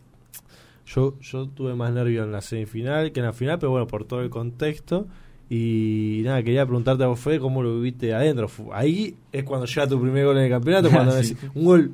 [0.85, 4.05] yo, yo tuve más nervio en la semifinal que en la final, pero bueno, por
[4.05, 5.07] todo el contexto.
[5.49, 8.47] Y nada, quería preguntarte a vos, Fede, cómo lo viviste adentro.
[8.71, 11.33] Ahí es cuando llega tu primer gol en el campeonato, cuando Sí.
[11.33, 11.91] decís, un gol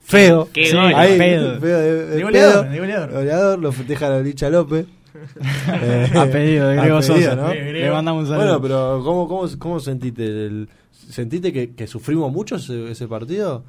[0.00, 0.48] feo.
[0.52, 0.92] Qué Sí, gol.
[0.94, 1.60] Ahí, pedo.
[1.60, 2.72] feo de, de de goleador, pedo.
[2.72, 3.12] de goleador.
[3.12, 4.86] Goleador, lo festeja la Licha López.
[5.72, 7.52] Eh, A pedido de Grego Sosa.
[7.54, 8.44] Le mandamos un saludo.
[8.44, 10.24] Bueno, pero ¿cómo, cómo, cómo sentiste?
[10.24, 13.64] El, ¿Sentiste que, que sufrimos mucho ese, ese partido?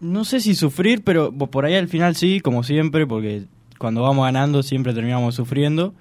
[0.00, 3.44] No sé si sufrir, pero por ahí al final sí, como siempre, porque
[3.78, 5.94] cuando vamos ganando siempre terminamos sufriendo.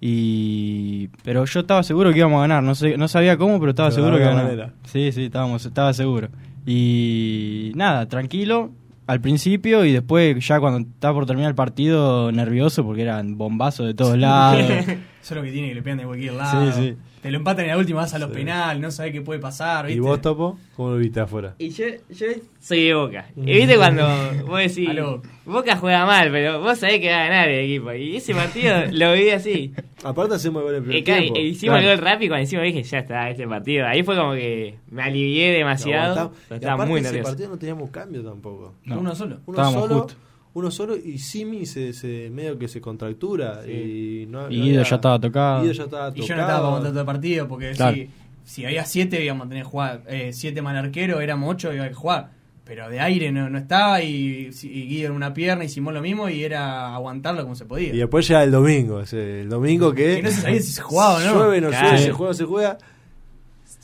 [0.00, 3.70] Y pero yo estaba seguro que íbamos a ganar, no sé, no sabía cómo, pero
[3.70, 4.72] estaba Pero seguro que ganar.
[4.84, 6.28] Sí, sí, estábamos, estaba seguro.
[6.66, 8.70] Y nada, tranquilo
[9.10, 13.86] al principio y después ya cuando estaba por terminar el partido nervioso porque eran bombazos
[13.86, 14.62] de todos lados.
[15.22, 16.72] Eso es lo que tiene que le pegan de cualquier lado.
[16.72, 16.96] Sí, sí.
[17.20, 18.34] Te lo empatan en la última, vas a los Sí.
[18.36, 19.84] penales, no sabes qué puede pasar.
[19.84, 20.00] ¿Y ¿viste?
[20.00, 20.58] vos, Topo?
[20.74, 21.54] ¿Cómo lo viste afuera?
[21.58, 22.26] Y yo, yo
[22.58, 23.26] soy de Boca.
[23.36, 24.08] Y viste cuando
[24.46, 25.20] vos decís, Aló.
[25.44, 27.92] Boca juega mal, pero vos sabés que va a ganar el equipo.
[27.92, 29.74] Y ese partido lo viví así.
[30.02, 31.36] Aparte hacemos gol en Y primer tiempo.
[31.36, 31.90] e hicimos Claro.
[31.92, 33.86] el gol rápido cuando encima dije, ya está, este partido.
[33.86, 36.32] Ahí fue como que me alivié demasiado.
[36.50, 37.30] Y estaba aparte muy ese nervioso.
[37.32, 38.74] partido no teníamos cambio tampoco.
[38.84, 38.98] No.
[39.00, 39.40] Uno solo.
[39.44, 40.18] Uno Estábamos solo, justo.
[40.54, 44.80] Uno solo y Simi se, se medio que se contractura y no, Y no Guido
[44.80, 45.64] había- ya estaba tocado.
[45.70, 47.94] Ya estaba Y yo no estaba para el partido, porque Claro.
[47.96, 48.08] si,
[48.44, 50.02] si había siete, íbamos a tener que jugar.
[50.08, 52.30] Eh, siete mal arquero, éramos ocho, iba a jugar.
[52.64, 56.28] Pero de aire no, no estaba y, y Guido en una pierna, hicimos lo mismo
[56.28, 57.92] y era aguantarlo como se podía.
[57.92, 60.80] Y después llega el domingo, ese- el domingo que, Que no se sabía si se
[60.82, 61.34] jugaba o no.
[61.34, 61.88] llueve, no Claro.
[61.88, 62.78] llueve, se juega, no se juega.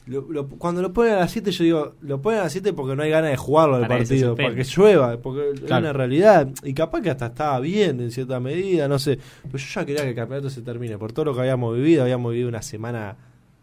[0.06, 2.72] Lo- lo- cuando lo ponen a las 7, yo digo, lo ponen a las 7
[2.72, 5.82] porque no hay ganas de jugarlo al partido, para que llueva, porque es Claro.
[5.82, 6.48] una realidad.
[6.62, 9.18] Y capaz que hasta estaba bien en cierta medida, no sé.
[9.42, 12.02] Pero yo ya quería que el campeonato se termine, por todo lo que habíamos vivido.
[12.02, 13.16] Habíamos vivido una semana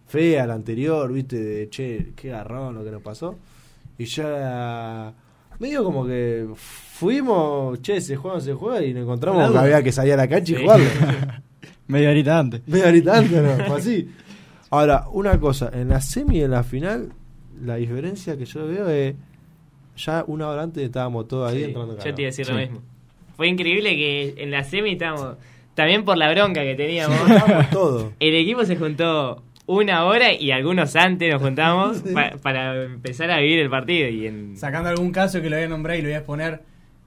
[0.06, 3.38] fea la anterior, viste, de che, qué garrón lo que nos pasó.
[3.98, 5.14] Y ya,
[5.60, 9.84] medio como que fuimos, che, se juega, se juega, y nos encontramos La que había
[9.84, 10.62] que salir a la cancha y Sí.
[10.62, 10.86] jugarlo.
[11.88, 12.62] Media horita antes.
[12.68, 13.66] Medio ahorita antes, ¿no?
[13.66, 14.10] Fue así.
[14.74, 17.10] Ahora, una cosa, en la semi y en la final,
[17.64, 19.16] la diferencia que yo veo es.
[19.98, 22.56] Ya una hora antes estábamos todos ahí Sí, entrando yo te iba a decir lo
[22.56, 22.62] Sí.
[22.62, 22.82] mismo.
[23.38, 25.38] Fue increíble que en la semi estábamos,
[25.76, 28.12] también por la bronca que teníamos, Estábamos todos.
[28.20, 32.12] el equipo se juntó una hora y algunos antes nos juntamos Sí.
[32.14, 34.10] pa- para empezar a vivir el partido.
[34.10, 36.62] Y en, Sacando algún caso que lo voy a nombrar y lo voy a exponer.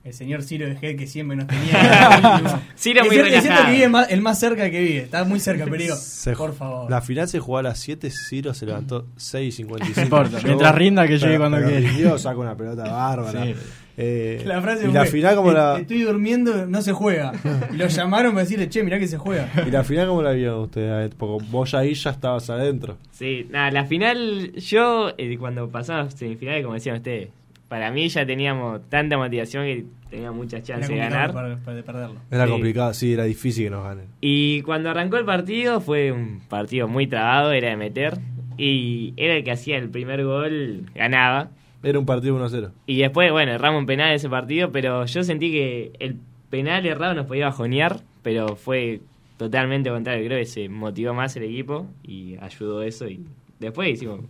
[0.07, 2.63] El señor Ciro de Gel que siempre nos tenía.
[2.79, 3.67] Ciro muy es cierto relajado.
[3.67, 4.99] que vive más- el más cerca que vive.
[5.01, 6.89] Está muy cerca, pero digo, Se por favor.
[6.89, 9.67] La final se jugó a las 7, Ciro se levantó 6.55.
[9.97, 11.81] No importa, Yo- mientras rinda que llegue cuando quiera.
[11.81, 13.45] rindió, saca una pelota bárbara.
[13.47, 13.55] Sí.
[13.99, 17.33] Eh, La frase y fue, la final como "E- la Estoy durmiendo, no se juega.
[17.73, 19.51] Y lo llamaron para decirle, che, mirá que se juega.
[19.67, 22.97] y la final como la vio usted, porque vos ya ahí ya estabas adentro.
[23.11, 27.31] Sí, nada, la final, yo eh, cuando pasamos semifinales, como decían ustedes,
[27.69, 31.33] para mí ya teníamos tanta motivación que tenía muchas Era chances de ganar.
[31.33, 32.17] para- para- de perderlo.
[32.31, 32.51] Era Sí.
[32.53, 34.07] complicado, sí, era difícil que nos ganen.
[34.21, 38.19] Y cuando arrancó el partido fue un partido muy trabado, era de meter.
[38.59, 41.51] Y era el que hacía el primer gol, ganaba.
[41.83, 42.73] Era un partido 1-0.
[42.87, 46.17] Y después, bueno, erramos un penal ese partido, pero yo sentí que el
[46.51, 49.01] penal errado nos podía bajonear, pero fue
[49.37, 50.25] totalmente contrario.
[50.27, 53.07] Creo que se motivó más el equipo y ayudó eso.
[53.09, 53.21] Y
[53.61, 54.21] después hicimos.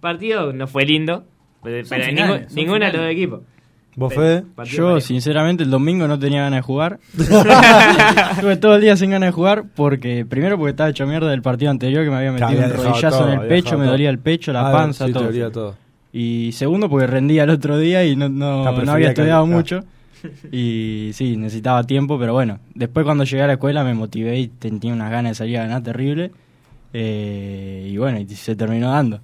[0.00, 1.24] Partido no fue lindo,
[1.62, 3.40] pero, finales, ninguno de los dos equipos.
[3.96, 4.42] ¿Vos, Fede?
[4.42, 5.00] Yo, parejo.
[5.00, 7.00] sinceramente, el domingo no tenía ganas de jugar.
[7.18, 11.42] Estuve todo el día sin ganas de jugar porque, primero, porque estaba hecho mierda del
[11.42, 13.90] partido anterior que me había metido había un rodillazo todo, en el pecho, me todo.
[13.92, 15.24] dolía el pecho, la Ah, panza, sí, te todo.
[15.28, 15.76] dolía todo.
[16.12, 19.10] Y segundo, porque rendía el otro día y no, no, Ah, no prefería había que-
[19.12, 19.46] estudiado ah.
[19.46, 19.80] mucho.
[20.52, 22.58] Y sí, necesitaba tiempo, pero bueno.
[22.74, 25.62] Después, cuando llegué a la escuela, me motivé y tenía unas ganas de salir a
[25.62, 26.30] ganar terrible.
[26.92, 29.20] Eh, y bueno, y se terminó dando.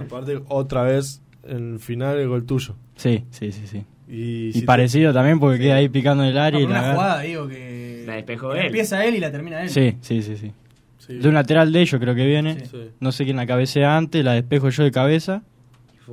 [0.00, 2.74] Aparte, otra vez, en final, el gol tuyo.
[2.96, 3.84] Sí, sí, sí, sí.
[4.08, 6.64] Y, Y si te- parecido también porque queda ahí picando en el No, área y
[6.64, 8.04] la una jugada, digo que.
[8.06, 8.66] La despejó él.
[8.66, 9.68] Empieza él y la termina él.
[9.70, 10.52] Sí, sí, sí, sí.
[10.98, 11.14] sí.
[11.14, 12.64] De un lateral de ellos creo que viene.
[12.66, 12.78] Sí.
[12.98, 15.42] No sé quién la cabecea antes, la despejo yo de cabeza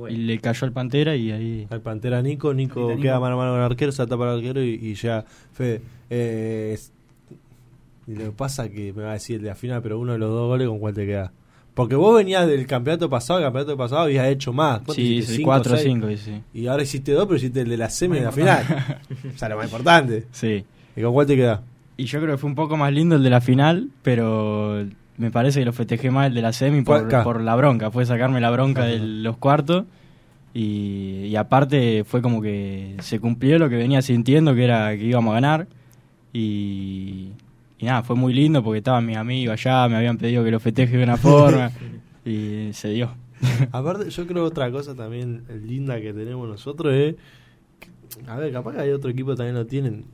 [0.08, 1.66] y le cayó al Pantera y ahí...
[1.70, 3.20] Al Pantera Nico, Nico queda Nico.
[3.20, 6.70] mano a mano con el arquero, se tapa al arquero y, y ya, Fede, eh,
[6.74, 6.92] es-
[8.06, 10.12] y lo que pasa que me va a decir el de la final, pero uno
[10.12, 11.32] de los dos goles, ¿con cuál te queda?
[11.78, 14.78] Porque vos venías del campeonato pasado, el campeonato pasado habías hecho más.
[14.78, 15.88] ¿Cuánto Sí, sí, ¿Cinco, 4 o seis?
[15.88, 16.42] 5, sí.
[16.52, 18.64] Y ahora hiciste dos, pero hiciste el de la semi de la final.
[19.32, 20.24] o sea, lo más importante.
[20.32, 20.64] Sí.
[20.96, 21.62] ¿Y con cuál te queda?
[21.96, 24.88] Y yo creo que fue un poco más lindo el de la final, pero
[25.18, 27.92] me parece que lo festejé más el de la semi por, la bronca.
[27.92, 28.90] Fue sacarme la bronca Ajá.
[28.90, 29.84] de los cuartos.
[30.54, 35.04] Y, y aparte fue como que se cumplió lo que venía sintiendo, que era que
[35.04, 35.68] íbamos a ganar.
[36.32, 37.28] Y,
[37.78, 40.60] y nada, fue muy lindo porque estaban mis amigos allá, me habían pedido que lo
[40.60, 41.70] festeje de una forma.
[42.24, 43.10] y se dio.
[43.72, 47.14] Aparte, yo creo otra cosa también linda que tenemos nosotros es.
[48.26, 50.04] a ver, capaz que hay otro equipo que también lo tienen.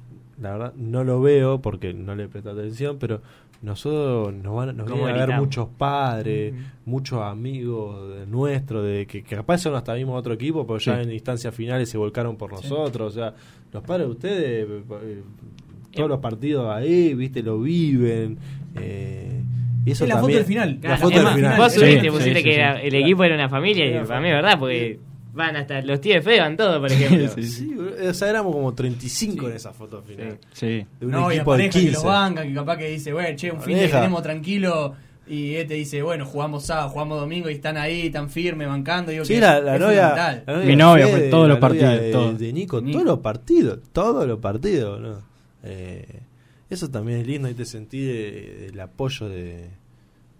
[0.40, 3.22] La verdad, no lo veo porque no le presto atención, pero
[3.62, 6.52] nosotros nos van, nos ¿Cómo vienen a ver muchos padres,
[6.84, 11.00] muchos amigos de nuestros, de que, que capaz son hasta mismo otro equipo, pero ya
[11.00, 12.68] en instancias finales se volcaron por Sí.
[12.68, 13.12] nosotros.
[13.12, 13.32] O sea,
[13.72, 15.22] los padres de ustedes, eh, eh,
[15.94, 18.38] todos los partidos ahí, viste, lo viven.
[18.76, 19.40] eh,
[19.86, 20.74] y eso Es la foto también- del final.
[20.74, 21.58] La Claro, foto del más, final.
[21.58, 22.56] Vos Sí, subiste, sí, pusiste sí, que sí.
[22.56, 24.98] era- el equipo era una familia y para mí es verdad, porque
[25.36, 27.28] Van hasta los tíos de Fede van todos, por ejemplo.
[27.34, 27.76] Sí, Sí,
[28.08, 30.38] o sea, éramos como 35 en esa foto final.
[30.52, 30.86] Sí.
[31.00, 31.92] De un no, y equipo de pareja que 15.
[31.92, 33.98] lo banca, que capaz que dice, bueno, che, un fin de Pareja.
[33.98, 34.94] tenemos tranquilo.
[35.26, 39.10] Y este dice, bueno, jugamos sábado, jugamos domingo y están ahí, tan firmes, bancando.
[39.10, 40.14] Digo Sí, que la, la es novia,
[40.46, 42.38] la novia Mi novia fue todos los partidos, De, todos.
[42.38, 42.92] de Nico, Nico.
[42.98, 45.00] todos los partidos, todos los partidos.
[45.00, 45.33] ¿no?
[45.64, 46.20] Eh,
[46.70, 49.68] eso también es lindo y te sentí de- el apoyo de,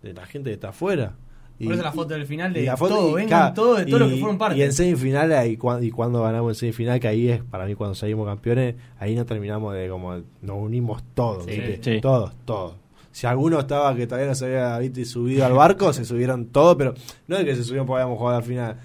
[0.02, 1.14] de la gente que está afuera.
[1.58, 3.78] Y, Por eso la foto del final de la foto- todo, y vengan cada- todos,
[3.78, 4.58] de todos los y- que fueron parte.
[4.58, 7.94] Y en semifinal, ahí, y cuando ganamos en semifinal, que ahí es para mí cuando
[7.94, 11.52] salimos campeones, ahí nos terminamos de como, nos unimos todos, Sí.
[11.52, 11.94] ¿viste?
[11.96, 12.00] Sí.
[12.00, 12.74] todos, todos.
[13.12, 15.04] Si alguno estaba que todavía no se había ¿viste?
[15.04, 16.94] subido al barco, se subieron todos, pero
[17.28, 18.76] no es que se subieron porque habíamos jugado a la final,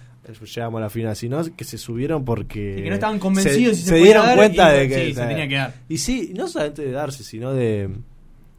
[0.55, 2.77] llegamos a la final, sino que se subieron porque...
[2.79, 5.05] Y que no estaban convencidos si se se dieron dar, cuenta y, de que...
[5.08, 5.73] sí, se tenía que dar.
[5.88, 7.89] Y sí, no solamente de darse, sino de,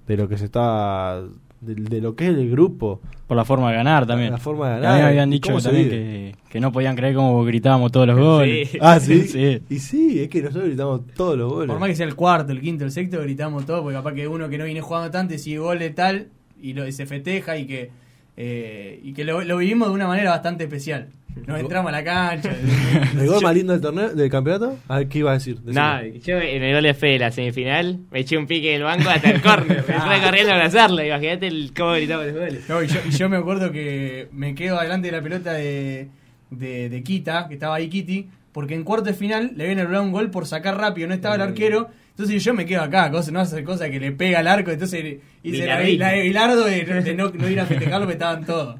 [0.07, 1.23] de lo que se estaba...
[1.61, 3.03] De, de lo que es el grupo.
[3.27, 4.33] Por la forma de ganar también.
[4.33, 4.97] La forma de A ganar.
[4.97, 8.71] mí me habían dicho también que, que no podían creer cómo gritábamos todos los goles.
[8.71, 8.79] Sí.
[8.81, 9.21] Ah, ¿sí?
[9.29, 9.63] Sí.
[9.69, 11.69] Y sí, es que nosotros gritamos todos los goles.
[11.69, 14.27] Por más que sea el cuarto, el quinto, el sexto, gritamos todo, porque capaz que
[14.27, 16.29] uno que no viene jugando tanto sigue gol de tal
[16.63, 17.91] y, lo, y se festeja y que
[18.39, 21.09] eh, y que lo, lo vivimos de una manera bastante especial.
[21.47, 22.51] Nos entramos a la cancha.
[23.19, 24.79] ¿El gol más lindo del torneo, del campeonato?
[24.89, 25.59] A ver, ¿qué iba a decir?
[25.65, 29.09] No, yo en el gol de Fede, la semifinal, me eché un pique del banco
[29.09, 29.85] hasta el córner.
[29.89, 31.05] Me fui corriendo a abrazarlo.
[31.05, 32.69] Imagínate el cómo gritaba los goles.
[32.69, 36.09] No, y, yo, y yo me acuerdo que me quedo adelante de la pelota de,
[36.51, 40.05] de, de Kita, que estaba ahí Kitty, porque en cuarto de final le habían anulado
[40.05, 41.89] un gol por sacar rápido, no estaba el arquero.
[42.11, 45.19] Entonces yo me quedo acá, cosa, no hacer cosa que le pega al arco, entonces
[45.43, 48.79] hice la, la de Bilardo de, de no, no ir a festejarlo, porque estaban todos.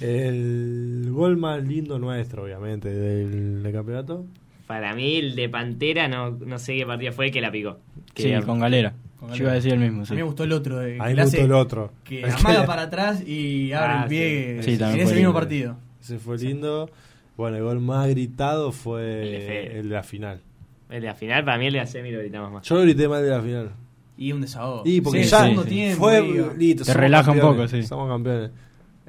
[0.00, 4.24] El gol más lindo nuestro, obviamente, del, del campeonato.
[4.66, 7.78] Para mí, el de Pantera, no, no sé qué partido fue el que la picó.
[8.14, 8.92] Sí, Que- con galera.
[9.18, 9.42] Con Yo Galera.
[9.44, 11.16] iba a decir el mismo, A mí me gustó el otro, de, A que mí
[11.16, 11.92] me gustó el otro.
[12.04, 14.62] que El amaga que- para atrás y abre Ah, el pie sí.
[14.64, 15.76] Sí, en también ese mismo partido.
[16.00, 16.88] Ese fue lindo.
[17.36, 19.78] Bueno, el gol más gritado fue El de Fede.
[19.80, 20.40] el de la final.
[20.90, 22.66] El de la final, para mí el de la semi lo gritamos más.
[22.68, 23.70] Yo lo grité más de la final.
[24.16, 24.82] Y un desahogo.
[24.84, 27.82] Y porque Sí, ya fue listo, Te relaja un poco, sí.
[27.82, 28.50] Somos campeones.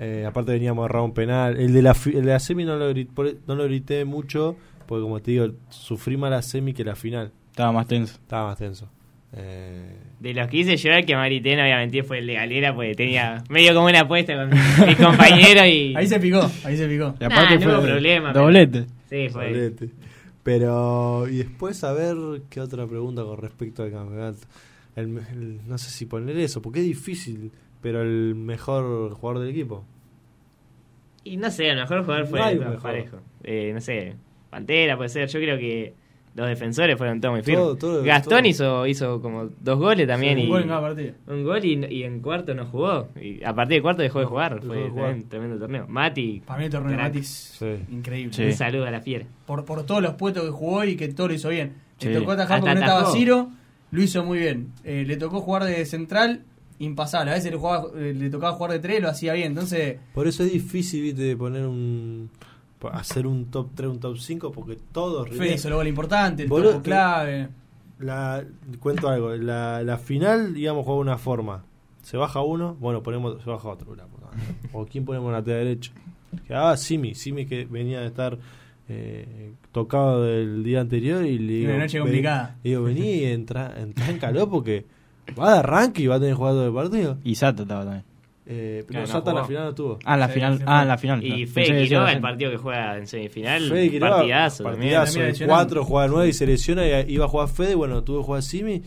[0.01, 1.59] Eh, aparte veníamos a errar un penal.
[1.59, 4.55] El de la, el de la semi no lo, grité, por- no lo grité mucho,
[4.87, 7.31] porque como te digo, sufrí más la semi que la final.
[7.51, 8.13] Estaba más tenso.
[8.15, 8.89] Estaba más tenso.
[9.33, 12.19] Eh, De los que hice yo, el que más grité, no voy a mentir, fue
[12.19, 14.49] el de Galera, porque tenía medio como una apuesta con
[14.87, 15.93] mis compañeros y.
[15.95, 17.13] Ahí se picó, ahí se picó.
[17.19, 18.85] Y Nah, aparte no fue hubo problema, pero- doblete.
[19.09, 19.49] Sí, fue.
[19.49, 19.89] solete.
[20.43, 22.15] Pero, y después a ver
[22.49, 24.39] qué otra pregunta con respecto al campeonato.
[24.95, 29.83] El- no sé si poner eso, porque es difícil, pero el mejor jugador del equipo.
[31.23, 32.81] Y no sé, el mejor jugador fue No el mejor.
[32.81, 33.17] parejo.
[33.43, 34.15] Eh, no sé,
[34.49, 35.27] Pantera puede ser.
[35.27, 35.93] Yo creo que
[36.35, 37.61] los defensores fueron todos muy firmes.
[37.63, 38.47] Todo, todo, Gastón todo.
[38.47, 40.37] hizo hizo como dos goles también.
[40.37, 41.13] Sí, y, Un gol en cada partido.
[41.27, 43.09] un gol y, y en cuarto no jugó.
[43.21, 44.55] Y a partir de cuarto dejó de jugar.
[44.55, 45.05] dejó Fue de jugar.
[45.09, 45.85] también tremendo torneo.
[45.87, 46.97] Mati, Para mí el torneo de.
[46.97, 47.27] Matis,
[47.59, 47.75] Sí.
[47.91, 48.33] increíble.
[48.33, 48.43] Sí.
[48.45, 49.25] un saludo a la fiera.
[49.45, 51.73] Por, por todos los puestos que jugó y que todo lo hizo bien.
[52.01, 53.11] Le tocó atajar porque no estaba.
[53.11, 53.49] Ciro,
[53.91, 54.71] lo hizo muy bien.
[54.85, 56.43] Eh, le tocó jugar de central,
[56.79, 57.31] impasable.
[57.31, 59.47] A veces le, jugaba, eh, le tocaba jugar de tres, lo hacía bien.
[59.47, 62.29] Entonces, Por eso es difícil, viste, de poner un.
[62.91, 65.29] hacer un top 3, un top 5, porque todos.
[65.29, 67.49] Fede hizo el gol importante, el topo clave.
[67.99, 68.43] La,
[68.79, 71.65] cuento algo, la, la final, digamos, juega de una forma.
[72.01, 73.95] Se baja uno, bueno, ponemos, se baja otro.
[74.73, 75.91] o quién ponemos en la lateral derecho.
[76.47, 78.37] Que, ah, Simi, Simi que venía de estar
[78.87, 82.55] eh, tocado del día anterior y le digo, Una noche complicada.
[82.63, 84.85] le digo, vení y entra, entra en calor porque
[85.31, 87.17] va de arranque y va a tener que jugar todo el partido.
[87.23, 88.03] Y Sato estaba también.
[88.51, 89.47] Eh, pero Claro, no Sata en la jugó.
[89.49, 89.99] final no tuvo.
[90.05, 90.63] Ah, en la Sí, final.
[90.65, 91.23] Ah, en la final.
[91.23, 94.63] Y Pensé Fede Quiroga, la el partido que juega en semifinal, Fede Quiroga, partidazo.
[94.63, 94.79] también.
[94.81, 95.05] partidazo.
[95.13, 95.59] También El lesionado.
[95.59, 98.41] 4 juega 9 y se lesiona y iba a jugar Fede, bueno, tuvo que jugar
[98.43, 98.81] Simi.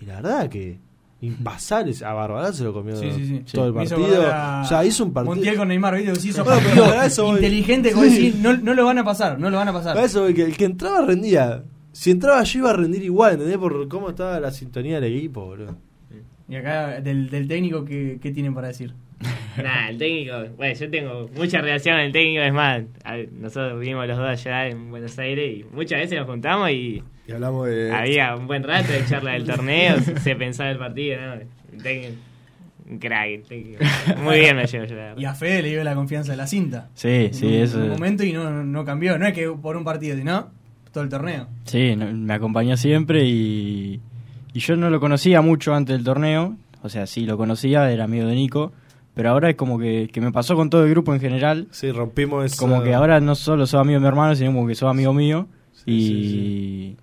[0.00, 0.78] Y la verdad que
[1.20, 3.42] impasable, a Barbará se lo comió Sí, sí, sí.
[3.52, 3.96] todo el partido.
[4.04, 5.34] acordar a O sea, hizo un partido.
[5.34, 6.14] Montiel con Neymar, ¿viste?
[6.16, 7.34] Se hizo Bueno, partido pero a eso voy.
[7.36, 8.10] inteligente, como Sí.
[8.10, 9.94] decir, no, no lo van a pasar, no lo van a pasar.
[9.94, 11.62] Para eso, que, el que entraba rendía.
[11.92, 13.58] Si entraba yo iba a rendir igual, ¿entendés?
[13.58, 15.76] Por cómo estaba la sintonía del equipo, boludo.
[16.48, 18.94] Y acá, del, del técnico, ¿qué, ¿qué tienen para decir?
[19.62, 22.82] Nah, el técnico, bueno, yo tengo mucha relación con el técnico, es más,
[23.32, 27.32] nosotros vivimos los dos allá en Buenos Aires y muchas veces nos juntamos y Y
[27.32, 27.92] hablamos de.
[27.92, 31.32] había un buen rato de charla del torneo, se pensaba el partido, ¿no?
[31.32, 32.14] El técnico,
[32.88, 33.84] un crack, el técnico.
[34.22, 35.18] Muy bien me llevo yo, la verdad.
[35.18, 36.88] Y a Fede le dio la confianza de la cinta.
[36.94, 37.78] Sí, sí, en un, eso.
[37.78, 39.18] en un momento y no, no cambió.
[39.18, 40.52] No es que por un partido, sino
[40.92, 41.46] todo el torneo.
[41.64, 44.00] Sí, no- me acompañó siempre y,
[44.52, 46.56] y yo no lo conocía mucho antes del torneo.
[46.82, 48.72] O sea, sí lo conocía, era amigo de Nico.
[49.14, 51.66] Pero ahora es como que, que me pasó con todo el grupo en general.
[51.72, 52.56] Sí, rompimos eso.
[52.56, 55.12] Como que ahora no solo sos amigo de mi hermano, sino como que sos amigo
[55.12, 55.48] mío.
[55.72, 56.96] Sí, y, sí,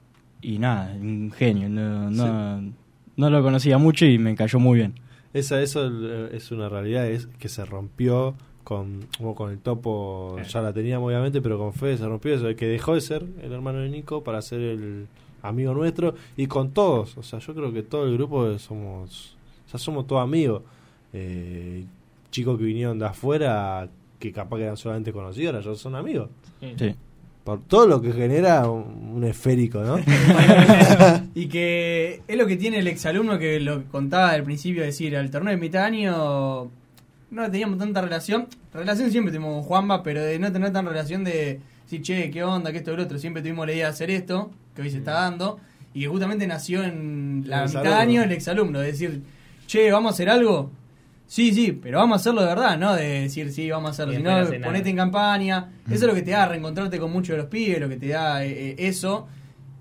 [0.53, 1.68] y nada, un genio.
[1.68, 2.72] No, no,
[3.18, 4.93] no lo conocía mucho y me cayó muy bien.
[5.34, 8.36] Esa, eso eh, es una realidad, es que se rompió
[8.66, 10.49] con, como con el topo Claro.
[10.49, 13.53] ya la teníamos obviamente, pero con Fede se rompió eso, que dejó de ser el
[13.53, 15.07] hermano de Nico para ser el
[15.41, 19.38] amigo nuestro y con todos, o sea, yo creo que todo el grupo somos,
[19.68, 20.63] o sea, somos todos amigos.
[21.13, 21.86] Eh,
[22.32, 23.88] chicos que vinieron de afuera
[24.20, 26.30] que capaz que eran solamente conocidos, ahora ya son amigos.
[26.78, 26.93] Sí.
[27.45, 29.97] Por todo lo que genera un, un esférico, ¿no?
[31.36, 35.30] y que es lo que tiene el exalumno que lo contaba al principio, decir, al
[35.30, 36.72] torneo de mitad año
[37.32, 38.47] no teníamos tanta relación.
[38.73, 42.43] Relación siempre tuvimos con Juanba, pero de no tener tan relación de decir, che, qué
[42.43, 43.17] onda, que esto y lo otro.
[43.19, 45.59] Siempre tuvimos la idea de hacer esto, que hoy se está dando,
[45.93, 47.95] y que justamente nació en la El mitad de exalumno.
[47.95, 49.21] año el exalumno, de decir,
[49.67, 50.71] che, vamos a hacer algo.
[51.28, 52.93] Sí, sí, pero vamos a hacerlo de verdad, ¿no?
[52.93, 54.13] De decir, sí, vamos a hacerlo.
[54.13, 55.71] Si no ponete en campaña.
[55.88, 58.09] Eso es lo que te da reencontrarte con muchos de los pibes, lo que te
[58.09, 59.28] da eh, eh, eso.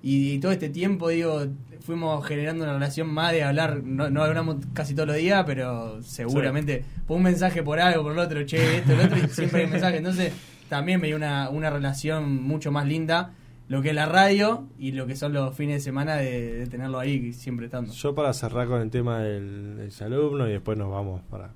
[0.03, 1.47] Y, y todo este tiempo, digo,
[1.85, 3.83] fuimos generando una relación más de hablar.
[3.85, 8.13] No, no hablamos casi todos los días, pero seguramente por un mensaje por algo, por
[8.13, 9.99] el otro, che, esto, el otro, y siempre hay un mensaje.
[9.99, 10.33] Entonces,
[10.71, 13.35] también me dio una, una relación mucho más linda.
[13.69, 16.67] Lo que es la radio y lo que son los fines de semana de, de
[16.67, 17.93] tenerlo ahí siempre estando.
[17.93, 21.51] Yo para cerrar con el tema del, del alumno y después nos vamos para,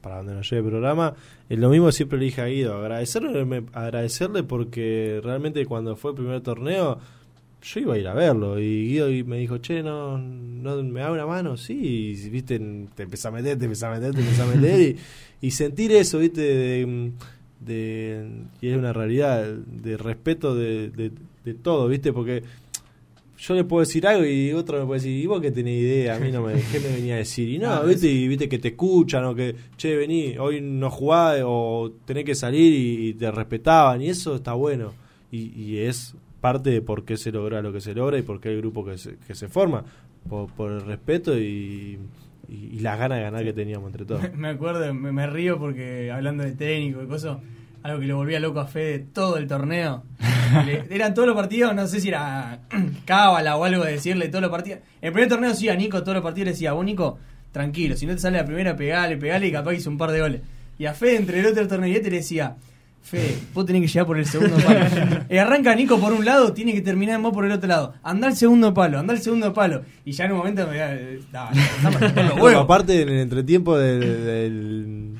[0.00, 1.14] para donde nos lleve el programa,
[1.48, 6.16] es lo mismo siempre le dije a Guido, agradecerle, agradecerle porque realmente cuando fue el
[6.16, 6.98] primer torneo
[7.64, 11.00] yo iba a ir a verlo y Guido y me dijo, che, no, no me
[11.00, 11.72] da una mano, sí,
[12.14, 12.58] y, viste,
[12.94, 14.80] te empezás a meter, te empezás a meter, te empezás a meter
[15.40, 17.12] y, y sentir eso, viste, de,
[17.60, 18.28] de-
[18.60, 21.10] y es una realidad, de respeto de, de,
[21.44, 22.42] de todo, viste, porque
[23.38, 26.16] yo le puedo decir algo y otro me puede decir, ¿y vos qué tenés idea?
[26.16, 27.48] A mí no me, ¿qué me venía a decir?
[27.48, 30.90] Y no, Ah, viste, y viste que te escuchan o que, che, vení, hoy no
[30.90, 34.92] jugás o tenés que salir y, y te respetaban y eso está bueno.
[35.32, 36.14] Y, y es
[36.44, 38.84] parte de por qué se logra lo que se logra y por qué el grupo
[38.84, 39.82] que se, que se forma,
[40.28, 41.98] por, por el respeto y,
[42.50, 44.22] y, y las ganas de ganar que teníamos entre todos.
[44.36, 47.38] Me acuerdo, me, me río porque hablando de técnico y cosas,
[47.82, 50.02] algo que le volvía loco a Fede todo el torneo.
[50.66, 52.60] Le- eran todos los partidos, no sé si era
[53.06, 54.80] cábala o algo de decirle todos los partidos.
[55.00, 57.18] En el primer torneo sí, a Nico todos los partidos le decía, vos Nico,
[57.52, 60.20] tranquilo, si no te sale la primera, pegale, pegale y capaz hizo un par de
[60.20, 60.40] goles.
[60.78, 62.56] Y a Fede entre el otro torneo y este le decía,
[63.04, 64.80] Fede, vos tenés que llegar por el segundo palo.
[65.28, 67.92] Y arranca Nico por un lado, tiene que terminar vos por el otro lado.
[68.02, 69.82] Anda al segundo palo, anda al segundo palo.
[70.06, 70.78] Y ya en un momento me
[71.30, 71.50] da,
[72.14, 72.64] Bueno, huevos.
[72.64, 75.12] aparte en el entretiempo del, del-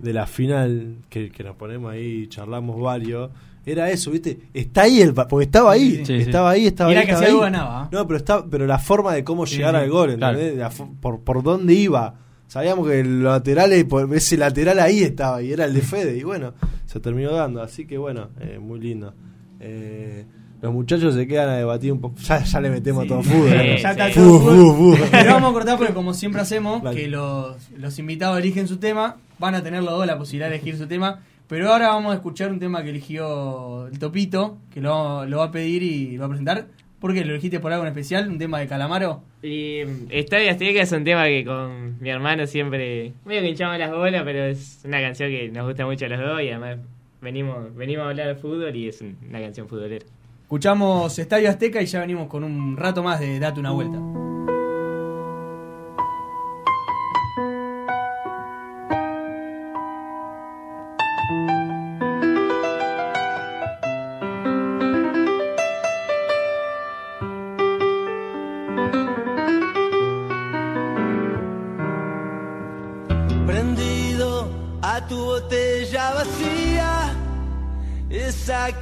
[0.00, 3.30] de la final que, que nos ponemos ahí y charlamos varios,
[3.64, 4.38] era eso, ¿viste?
[4.52, 6.14] Está ahí el pa- porque estaba ahí, Sí, sí.
[6.14, 7.06] estaba ahí, estaba Era ahí.
[7.06, 7.52] que estaba si algo ahí.
[7.52, 7.88] ganaba.
[7.92, 9.80] No, pero está, pero la forma de cómo Sí, llegar sí.
[9.82, 10.38] al gol, Claro.
[10.40, 10.82] ¿entendés?
[11.00, 12.14] Por, por dónde iba.
[12.48, 16.16] Sabíamos que el lateral, eh, por- ese lateral ahí estaba y era el de Fede
[16.18, 16.52] y bueno,
[16.92, 19.14] se terminó dando, así que bueno, eh, muy lindo.
[19.60, 20.26] Eh,
[20.60, 23.08] los muchachos se quedan a debatir un poco, ya, ya le metemos Sí.
[23.08, 23.48] todo fútbol.
[23.48, 23.62] Sí, ¿no?
[23.76, 24.14] ya está sí.
[24.14, 24.56] todo fútbol.
[24.56, 25.04] fu, fu.
[25.10, 29.16] Pero vamos a cortar porque como siempre hacemos, que los, los invitados eligen su tema,
[29.38, 32.16] van a tener los dos la posibilidad de elegir su tema, pero ahora vamos a
[32.16, 36.20] escuchar un tema que eligió el Topito, que lo, lo va a pedir y lo
[36.20, 36.66] va a presentar.
[37.02, 37.24] ¿Por qué?
[37.24, 38.28] ¿Lo elegiste por algo en especial?
[38.28, 39.22] ¿Un tema de Calamaro?
[39.42, 43.76] Y mm, Estadio Azteca es un tema que con mi hermano siempre medio que hinchamos
[43.78, 46.78] las bolas, pero es una canción que nos gusta mucho a los dos y además
[47.20, 50.04] venimos venimos a hablar de fútbol y es un- una canción futbolera.
[50.44, 53.98] Escuchamos Estadio Azteca y ya venimos con un rato más de Date una vuelta.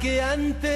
[0.01, 0.70] Que antes